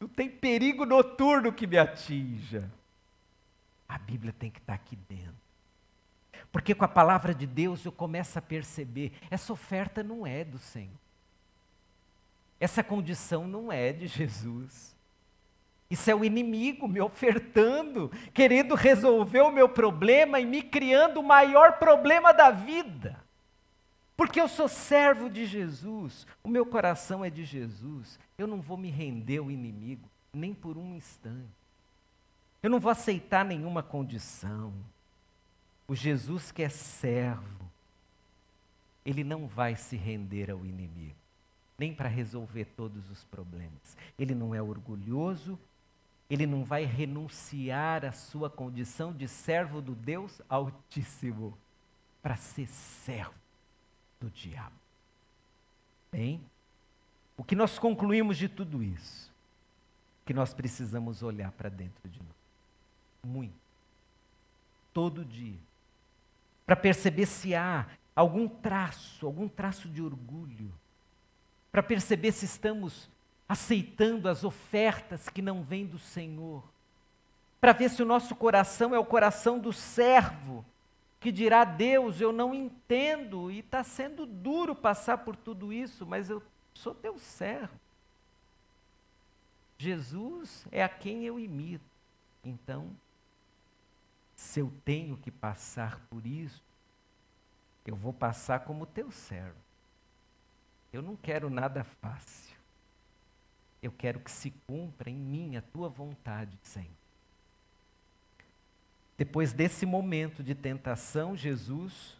não 0.00 0.08
tem 0.08 0.30
perigo 0.30 0.86
noturno 0.86 1.52
que 1.52 1.66
me 1.66 1.76
atinja. 1.76 2.70
A 3.88 3.98
Bíblia 3.98 4.32
tem 4.38 4.50
que 4.50 4.58
estar 4.58 4.74
aqui 4.74 4.96
dentro. 5.08 5.34
Porque 6.52 6.74
com 6.74 6.84
a 6.84 6.88
palavra 6.88 7.34
de 7.34 7.46
Deus 7.46 7.84
eu 7.84 7.92
começo 7.92 8.38
a 8.38 8.42
perceber: 8.42 9.12
essa 9.30 9.52
oferta 9.52 10.02
não 10.02 10.26
é 10.26 10.44
do 10.44 10.58
Senhor. 10.58 10.90
Essa 12.60 12.82
condição 12.82 13.46
não 13.46 13.70
é 13.70 13.92
de 13.92 14.06
Jesus. 14.06 14.96
Isso 15.90 16.10
é 16.10 16.14
o 16.14 16.24
inimigo 16.24 16.86
me 16.86 17.00
ofertando, 17.00 18.10
querendo 18.34 18.74
resolver 18.74 19.40
o 19.40 19.50
meu 19.50 19.68
problema 19.68 20.38
e 20.38 20.44
me 20.44 20.62
criando 20.62 21.20
o 21.20 21.22
maior 21.22 21.78
problema 21.78 22.32
da 22.32 22.50
vida. 22.50 23.27
Porque 24.18 24.40
eu 24.40 24.48
sou 24.48 24.66
servo 24.66 25.30
de 25.30 25.46
Jesus, 25.46 26.26
o 26.42 26.48
meu 26.48 26.66
coração 26.66 27.24
é 27.24 27.30
de 27.30 27.44
Jesus. 27.44 28.18
Eu 28.36 28.48
não 28.48 28.60
vou 28.60 28.76
me 28.76 28.90
render 28.90 29.38
ao 29.38 29.48
inimigo, 29.48 30.10
nem 30.32 30.52
por 30.52 30.76
um 30.76 30.96
instante. 30.96 31.46
Eu 32.60 32.68
não 32.68 32.80
vou 32.80 32.90
aceitar 32.90 33.44
nenhuma 33.44 33.80
condição. 33.80 34.74
O 35.86 35.94
Jesus 35.94 36.50
que 36.50 36.64
é 36.64 36.68
servo, 36.68 37.70
ele 39.06 39.22
não 39.22 39.46
vai 39.46 39.76
se 39.76 39.94
render 39.94 40.50
ao 40.50 40.66
inimigo, 40.66 41.14
nem 41.78 41.94
para 41.94 42.08
resolver 42.08 42.64
todos 42.76 43.08
os 43.12 43.22
problemas. 43.22 43.96
Ele 44.18 44.34
não 44.34 44.52
é 44.52 44.60
orgulhoso, 44.60 45.56
ele 46.28 46.44
não 46.44 46.64
vai 46.64 46.84
renunciar 46.84 48.04
à 48.04 48.10
sua 48.10 48.50
condição 48.50 49.12
de 49.12 49.28
servo 49.28 49.80
do 49.80 49.94
Deus 49.94 50.42
Altíssimo 50.48 51.56
para 52.20 52.34
ser 52.34 52.66
servo 52.66 53.47
do 54.20 54.30
diabo. 54.30 54.76
Bem, 56.10 56.40
o 57.36 57.44
que 57.44 57.54
nós 57.54 57.78
concluímos 57.78 58.36
de 58.36 58.48
tudo 58.48 58.82
isso? 58.82 59.30
Que 60.24 60.34
nós 60.34 60.52
precisamos 60.52 61.22
olhar 61.22 61.52
para 61.52 61.68
dentro 61.68 62.08
de 62.08 62.18
nós. 62.18 62.36
Muito. 63.24 63.54
Todo 64.92 65.24
dia 65.24 65.58
para 66.68 66.76
perceber 66.76 67.24
se 67.24 67.54
há 67.54 67.86
algum 68.14 68.46
traço, 68.46 69.24
algum 69.24 69.48
traço 69.48 69.88
de 69.88 70.02
orgulho, 70.02 70.70
para 71.72 71.82
perceber 71.82 72.30
se 72.30 72.44
estamos 72.44 73.08
aceitando 73.48 74.28
as 74.28 74.44
ofertas 74.44 75.30
que 75.30 75.40
não 75.40 75.62
vêm 75.62 75.86
do 75.86 75.98
Senhor, 75.98 76.62
para 77.58 77.72
ver 77.72 77.88
se 77.88 78.02
o 78.02 78.06
nosso 78.06 78.36
coração 78.36 78.94
é 78.94 78.98
o 78.98 79.04
coração 79.04 79.58
do 79.58 79.72
servo, 79.72 80.62
que 81.20 81.32
dirá: 81.32 81.64
Deus, 81.64 82.20
eu 82.20 82.32
não 82.32 82.54
entendo 82.54 83.50
e 83.50 83.60
está 83.60 83.82
sendo 83.82 84.26
duro 84.26 84.74
passar 84.74 85.18
por 85.18 85.36
tudo 85.36 85.72
isso, 85.72 86.06
mas 86.06 86.30
eu 86.30 86.42
sou 86.74 86.94
teu 86.94 87.18
servo. 87.18 87.78
Jesus 89.78 90.66
é 90.72 90.82
a 90.82 90.88
quem 90.88 91.24
eu 91.24 91.38
imito. 91.38 91.84
Então, 92.44 92.90
se 94.34 94.60
eu 94.60 94.72
tenho 94.84 95.16
que 95.16 95.30
passar 95.30 96.00
por 96.10 96.24
isso, 96.26 96.62
eu 97.86 97.96
vou 97.96 98.12
passar 98.12 98.60
como 98.60 98.86
teu 98.86 99.10
servo. 99.10 99.56
Eu 100.92 101.02
não 101.02 101.16
quero 101.16 101.48
nada 101.48 101.84
fácil. 101.84 102.56
Eu 103.82 103.92
quero 103.92 104.20
que 104.20 104.30
se 104.30 104.50
cumpra 104.66 105.08
em 105.10 105.16
mim 105.16 105.56
a 105.56 105.62
tua 105.62 105.88
vontade, 105.88 106.56
Senhor. 106.62 106.97
Depois 109.18 109.52
desse 109.52 109.84
momento 109.84 110.44
de 110.44 110.54
tentação, 110.54 111.36
Jesus 111.36 112.16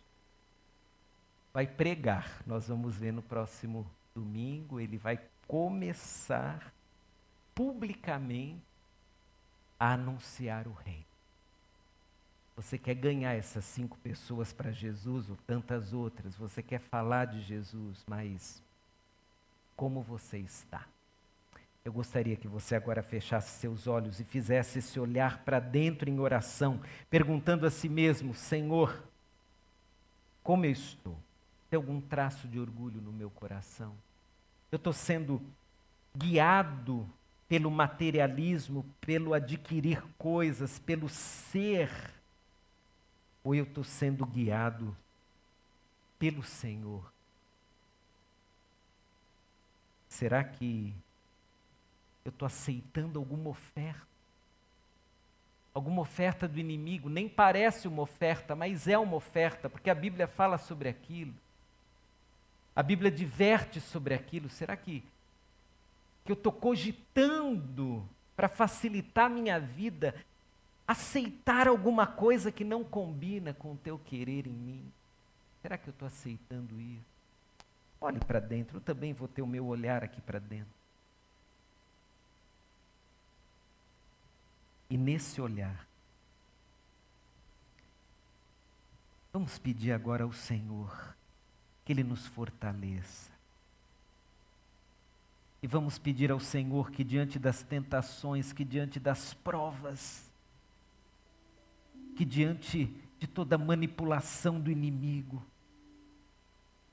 vai 1.55 1.65
pregar. 1.65 2.43
Nós 2.45 2.67
vamos 2.67 2.97
ver 2.97 3.13
no 3.13 3.23
próximo 3.23 3.89
domingo, 4.13 4.81
ele 4.81 4.99
vai 4.99 5.21
começar 5.47 6.75
publicamente 7.55 8.61
a 9.79 9.93
anunciar 9.93 10.67
o 10.67 10.73
reino. 10.73 11.07
Você 12.57 12.77
quer 12.77 12.97
ganhar 12.97 13.35
essas 13.35 13.65
cinco 13.65 13.97
pessoas 13.99 14.53
para 14.53 14.73
Jesus 14.73 15.31
ou 15.31 15.37
tantas 15.47 15.93
outras? 15.93 16.35
Você 16.35 16.61
quer 16.61 16.81
falar 16.81 17.27
de 17.27 17.41
Jesus, 17.41 18.03
mas 18.09 18.61
como 19.77 20.03
você 20.03 20.39
está? 20.39 20.85
Eu 21.85 21.93
gostaria 21.93 22.37
que 22.37 22.47
você 22.47 22.75
agora 22.75 23.03
fechasse 23.03 23.59
seus 23.59 23.87
olhos 23.87 24.21
e 24.21 24.25
fizesse 24.25 24.79
esse 24.79 25.01
olhar 25.01 25.45
para 25.45 25.59
dentro 25.59 26.11
em 26.11 26.21
oração, 26.21 26.81
perguntando 27.09 27.67
a 27.67 27.71
si 27.71 27.89
mesmo: 27.89 28.35
Senhor, 28.35 29.03
como 30.43 30.65
eu 30.65 30.71
estou? 30.71 31.17
Tem 31.71 31.77
algum 31.77 32.01
traço 32.01 32.47
de 32.49 32.59
orgulho 32.59 33.01
no 33.01 33.13
meu 33.13 33.31
coração? 33.31 33.95
Eu 34.71 34.77
estou 34.77 34.93
sendo 34.93 35.41
guiado 36.17 37.09
pelo 37.49 37.71
materialismo, 37.71 38.85
pelo 39.01 39.33
adquirir 39.33 40.03
coisas, 40.19 40.79
pelo 40.79 41.09
ser 41.09 41.91
ou 43.43 43.55
eu 43.55 43.65
estou 43.65 43.85
sendo 43.85 44.27
guiado 44.27 44.95
pelo 46.19 46.43
Senhor? 46.43 47.11
Será 50.09 50.45
que 50.45 50.95
eu 52.25 52.31
estou 52.31 52.47
aceitando 52.47 53.19
alguma 53.19 53.51
oferta? 53.51 54.07
Alguma 55.75 56.03
oferta 56.03 56.49
do 56.49 56.59
inimigo? 56.59 57.09
Nem 57.09 57.29
parece 57.29 57.87
uma 57.87 58.03
oferta, 58.03 58.57
mas 58.57 58.89
é 58.89 58.99
uma 58.99 59.17
oferta, 59.17 59.69
porque 59.69 59.91
a 59.91 59.95
Bíblia 59.95 60.27
fala 60.27 60.59
sobre 60.59 60.89
aquilo. 60.89 61.35
A 62.75 62.83
Bíblia 62.83 63.11
diverte 63.11 63.81
sobre 63.81 64.15
aquilo. 64.15 64.49
Será 64.49 64.77
que, 64.77 65.03
que 66.25 66.33
eu 66.33 66.35
estou 66.35 66.53
cogitando 66.53 68.09
para 68.37 68.49
facilitar 68.49 69.29
minha 69.29 69.59
vida 69.59 70.15
aceitar 70.89 71.69
alguma 71.69 72.07
coisa 72.07 72.51
que 72.51 72.65
não 72.65 72.83
combina 72.83 73.53
com 73.53 73.73
o 73.73 73.77
teu 73.77 73.99
querer 73.99 74.47
em 74.47 74.55
mim? 74.55 74.93
Será 75.61 75.77
que 75.77 75.89
eu 75.89 75.93
estou 75.93 76.09
aceitando 76.09 76.81
isso? 76.81 77.05
Olhe 78.01 78.19
para 78.21 78.41
dentro, 78.41 78.79
eu 78.79 78.81
também 78.81 79.13
vou 79.13 79.29
ter 79.29 79.43
o 79.43 79.47
meu 79.47 79.67
olhar 79.67 80.03
aqui 80.03 80.21
para 80.23 80.39
dentro. 80.39 80.78
E 84.91 84.97
nesse 84.97 85.41
olhar, 85.41 85.87
vamos 89.33 89.59
pedir 89.59 89.93
agora 89.93 90.25
ao 90.25 90.33
Senhor 90.33 91.15
que 91.85 91.93
Ele 91.93 92.03
nos 92.03 92.27
fortaleça. 92.27 93.31
E 95.63 95.67
vamos 95.67 95.99
pedir 95.99 96.31
ao 96.31 96.41
Senhor 96.41 96.91
que 96.91 97.03
diante 97.03 97.39
das 97.39 97.63
tentações, 97.63 98.53
que 98.53 98.65
diante 98.65 99.01
das 99.01 99.35
provas, 99.35 100.31
que 102.17 102.25
diante 102.25 102.87
de 103.19 103.27
toda 103.27 103.59
manipulação 103.59 104.61
do 104.61 104.71
inimigo, 104.71 105.45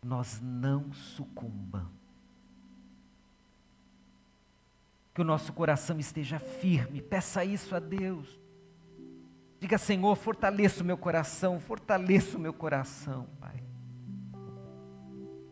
nós 0.04 0.40
não 0.42 0.92
sucumbamos. 0.94 2.05
Que 5.16 5.22
o 5.22 5.24
nosso 5.24 5.54
coração 5.54 5.98
esteja 5.98 6.38
firme, 6.38 7.02
peça 7.02 7.46
isso 7.46 7.74
a 7.74 7.80
Deus. 7.80 8.38
Diga, 9.62 9.78
Senhor, 9.78 10.14
fortaleça 10.18 10.84
o 10.84 10.86
meu 10.86 10.98
coração, 10.98 11.58
fortaleça 11.58 12.38
o 12.38 12.40
meu 12.40 12.54
coração, 12.54 13.26
Pai. 13.40 13.64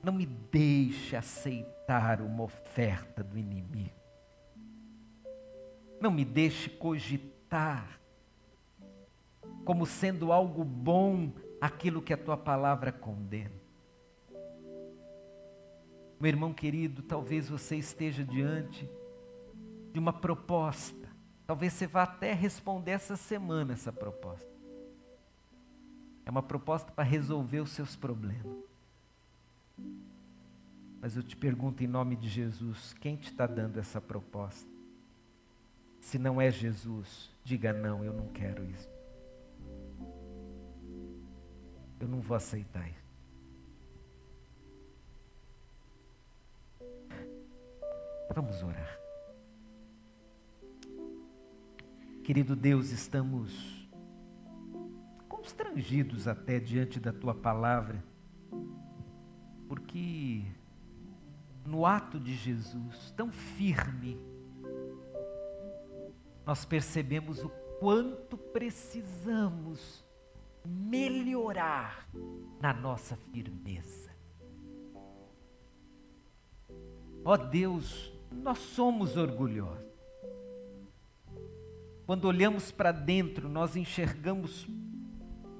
Não 0.04 0.12
me 0.12 0.26
deixe 0.26 1.16
aceitar 1.16 2.20
uma 2.20 2.44
oferta 2.44 3.24
do 3.24 3.38
inimigo. 3.38 3.96
Não 6.02 6.12
me 6.12 6.26
deixe 6.26 6.70
cogitar 6.70 8.02
como 9.64 9.86
sendo 9.86 10.34
algo 10.34 10.66
bom 10.66 11.32
aquilo 11.62 12.02
que 12.02 12.12
a 12.12 12.18
tua 12.18 12.36
palavra 12.36 12.92
condena. 12.92 13.64
Meu 16.20 16.28
irmão 16.28 16.54
querido, 16.54 17.02
talvez 17.02 17.48
você 17.48 17.78
esteja 17.78 18.26
diante 18.26 18.90
de 19.94 20.00
uma 20.00 20.12
proposta. 20.12 21.08
Talvez 21.46 21.74
você 21.74 21.86
vá 21.86 22.04
até 22.04 22.34
responder 22.34 22.92
essa 22.92 23.16
semana 23.16 23.74
essa 23.74 23.94
proposta. 23.94 24.52
É 26.26 26.32
uma 26.32 26.42
proposta 26.42 26.92
para 26.92 27.04
resolver 27.04 27.60
os 27.60 27.70
seus 27.70 27.96
problemas. 27.96 28.58
Mas 31.00 31.16
eu 31.16 31.22
te 31.22 31.36
pergunto 31.36 31.84
em 31.84 31.88
nome 31.88 32.16
de 32.16 32.28
Jesus: 32.28 32.94
quem 33.00 33.16
te 33.16 33.30
está 33.30 33.46
dando 33.46 33.80
essa 33.80 34.02
proposta? 34.02 34.68
Se 36.02 36.18
não 36.18 36.42
é 36.42 36.50
Jesus, 36.50 37.30
diga 37.44 37.72
não, 37.72 38.04
eu 38.04 38.14
não 38.14 38.28
quero 38.30 38.66
isso. 38.66 38.90
Eu 42.00 42.08
não 42.08 42.20
vou 42.20 42.36
aceitar 42.36 42.90
isso. 42.90 43.04
Vamos 48.34 48.64
orar. 48.64 49.03
Querido 52.24 52.56
Deus, 52.56 52.92
estamos 52.92 53.86
constrangidos 55.28 56.26
até 56.26 56.58
diante 56.58 56.98
da 56.98 57.12
tua 57.12 57.36
palavra, 57.36 58.02
porque 59.68 60.46
no 61.66 61.86
ato 61.86 62.18
de 62.18 62.34
Jesus, 62.34 63.12
tão 63.12 63.30
firme, 63.30 64.18
nós 66.46 66.64
percebemos 66.64 67.44
o 67.44 67.50
quanto 67.82 68.38
precisamos 68.38 70.06
melhorar 70.66 72.08
na 72.62 72.74
nossa 72.74 73.18
firmeza. 73.18 74.12
Ó 77.26 77.34
oh 77.34 77.38
Deus, 77.38 78.14
nós 78.32 78.60
somos 78.60 79.18
orgulhosos. 79.18 79.93
Quando 82.06 82.26
olhamos 82.26 82.70
para 82.70 82.92
dentro, 82.92 83.48
nós 83.48 83.78
enxergamos 83.78 84.68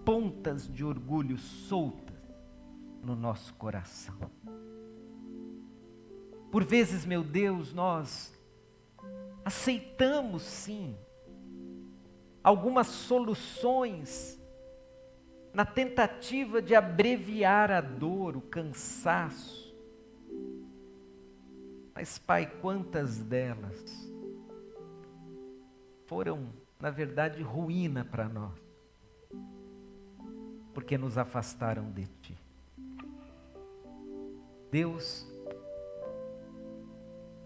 pontas 0.04 0.68
de 0.68 0.84
orgulho 0.84 1.38
soltas 1.38 2.22
no 3.02 3.16
nosso 3.16 3.54
coração. 3.54 4.16
Por 6.52 6.66
vezes, 6.66 7.06
meu 7.06 7.24
Deus, 7.24 7.74
nós 7.74 8.38
aceitamos 9.46 10.44
sim 10.44 10.98
algumas 12.44 12.88
soluções 12.88 14.38
na 15.54 15.66
tentativa 15.66 16.62
de 16.62 16.76
abreviar 16.76 17.72
a 17.72 17.80
dor, 17.80 18.36
o 18.36 18.42
cansaço. 18.42 19.74
Mas, 21.96 22.18
Pai, 22.18 22.48
quantas 22.60 23.20
delas 23.20 24.13
foram, 26.14 26.54
na 26.80 26.92
verdade, 26.92 27.42
ruína 27.42 28.06
para 28.06 28.30
nós, 28.30 28.54
porque 30.72 30.96
nos 30.96 31.18
afastaram 31.18 31.90
de 31.90 32.06
Ti. 32.06 32.38
Deus, 34.70 35.28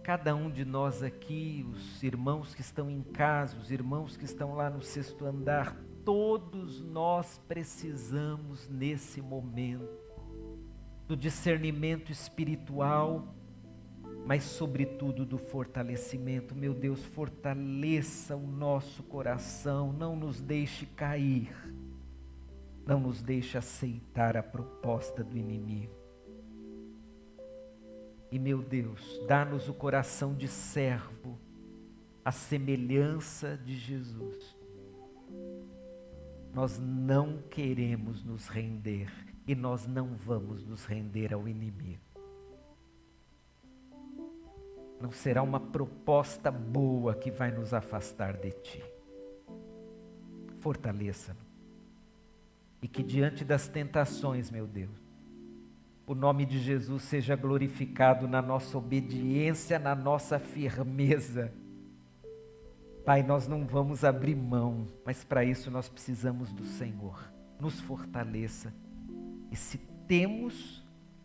cada 0.04 0.36
um 0.36 0.52
de 0.52 0.66
nós 0.66 1.02
aqui, 1.02 1.66
os 1.72 2.04
irmãos 2.04 2.54
que 2.54 2.60
estão 2.60 2.92
em 2.92 3.02
casa, 3.02 3.58
os 3.58 3.72
irmãos 3.72 4.18
que 4.18 4.26
estão 4.26 4.54
lá 4.54 4.70
no 4.70 4.82
sexto 4.82 5.26
andar, 5.26 5.74
todos 6.04 6.82
nós 6.82 7.38
precisamos 7.48 8.68
nesse 8.68 9.22
momento 9.22 9.98
do 11.08 11.16
discernimento 11.16 12.12
espiritual, 12.12 13.34
mas 14.28 14.44
sobretudo 14.44 15.26
do 15.26 15.38
fortalecimento. 15.38 16.54
Meu 16.54 16.74
Deus, 16.74 17.04
fortaleça 17.06 18.36
o 18.36 18.46
nosso 18.46 19.02
coração, 19.04 19.94
não 19.94 20.16
nos 20.16 20.42
deixe 20.42 20.86
cair, 20.86 21.50
não 22.86 23.00
nos 23.00 23.22
deixe 23.22 23.58
aceitar 23.58 24.36
a 24.36 24.44
proposta 24.44 25.24
do 25.24 25.38
inimigo. 25.38 25.96
E 28.30 28.38
meu 28.38 28.62
Deus, 28.62 29.22
dá-nos 29.26 29.70
o 29.70 29.74
coração 29.74 30.36
de 30.36 30.50
servo, 30.50 31.40
a 32.26 32.32
semelhança 32.32 33.58
de 33.58 33.78
Jesus 33.78 34.58
nós 36.58 36.80
não 36.80 37.38
queremos 37.52 38.24
nos 38.24 38.48
render 38.48 39.12
e 39.48 39.54
nós 39.54 39.86
não 39.86 40.16
vamos 40.16 40.66
nos 40.66 40.86
render 40.86 41.32
ao 41.32 41.48
inimigo. 41.48 42.02
Não 45.00 45.12
será 45.12 45.44
uma 45.44 45.60
proposta 45.60 46.52
boa 46.52 47.14
que 47.14 47.30
vai 47.30 47.52
nos 47.52 47.74
afastar 47.74 48.38
de 48.38 48.52
ti. 48.52 48.84
Fortaleça-nos. 50.60 51.46
E 52.82 52.88
que 52.88 53.04
diante 53.04 53.44
das 53.44 53.68
tentações, 53.68 54.52
meu 54.52 54.68
Deus, 54.68 54.92
o 56.06 56.16
nome 56.16 56.46
de 56.46 56.60
Jesus 56.60 57.04
seja 57.04 57.36
glorificado 57.36 58.28
na 58.28 58.42
nossa 58.42 58.78
obediência, 58.78 59.78
na 59.78 59.96
nossa 59.96 60.40
firmeza 60.40 61.52
Pai, 63.08 63.24
nós 63.24 63.48
não 63.48 63.66
vamos 63.66 64.04
abrir 64.04 64.36
mão, 64.36 64.86
mas 65.06 65.24
para 65.24 65.42
isso 65.42 65.72
nós 65.72 65.88
precisamos 65.88 66.52
do 66.52 66.66
Senhor. 66.66 67.32
Nos 67.58 67.80
fortaleça. 67.80 68.74
E 69.50 69.56
se 69.56 69.78
temos 70.06 70.84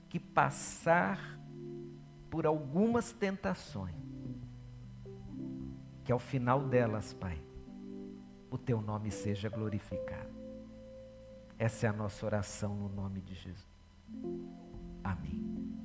que 0.08 0.20
passar 0.20 1.40
por 2.32 2.46
algumas 2.46 3.12
tentações, 3.12 3.94
que 6.02 6.10
ao 6.10 6.18
final 6.18 6.66
delas, 6.66 7.12
Pai, 7.12 7.38
o 8.50 8.56
teu 8.56 8.80
nome 8.80 9.10
seja 9.10 9.50
glorificado. 9.50 10.32
Essa 11.58 11.86
é 11.86 11.90
a 11.90 11.92
nossa 11.92 12.24
oração 12.24 12.74
no 12.74 12.88
nome 12.88 13.20
de 13.20 13.34
Jesus. 13.34 13.68
Amém. 15.04 15.81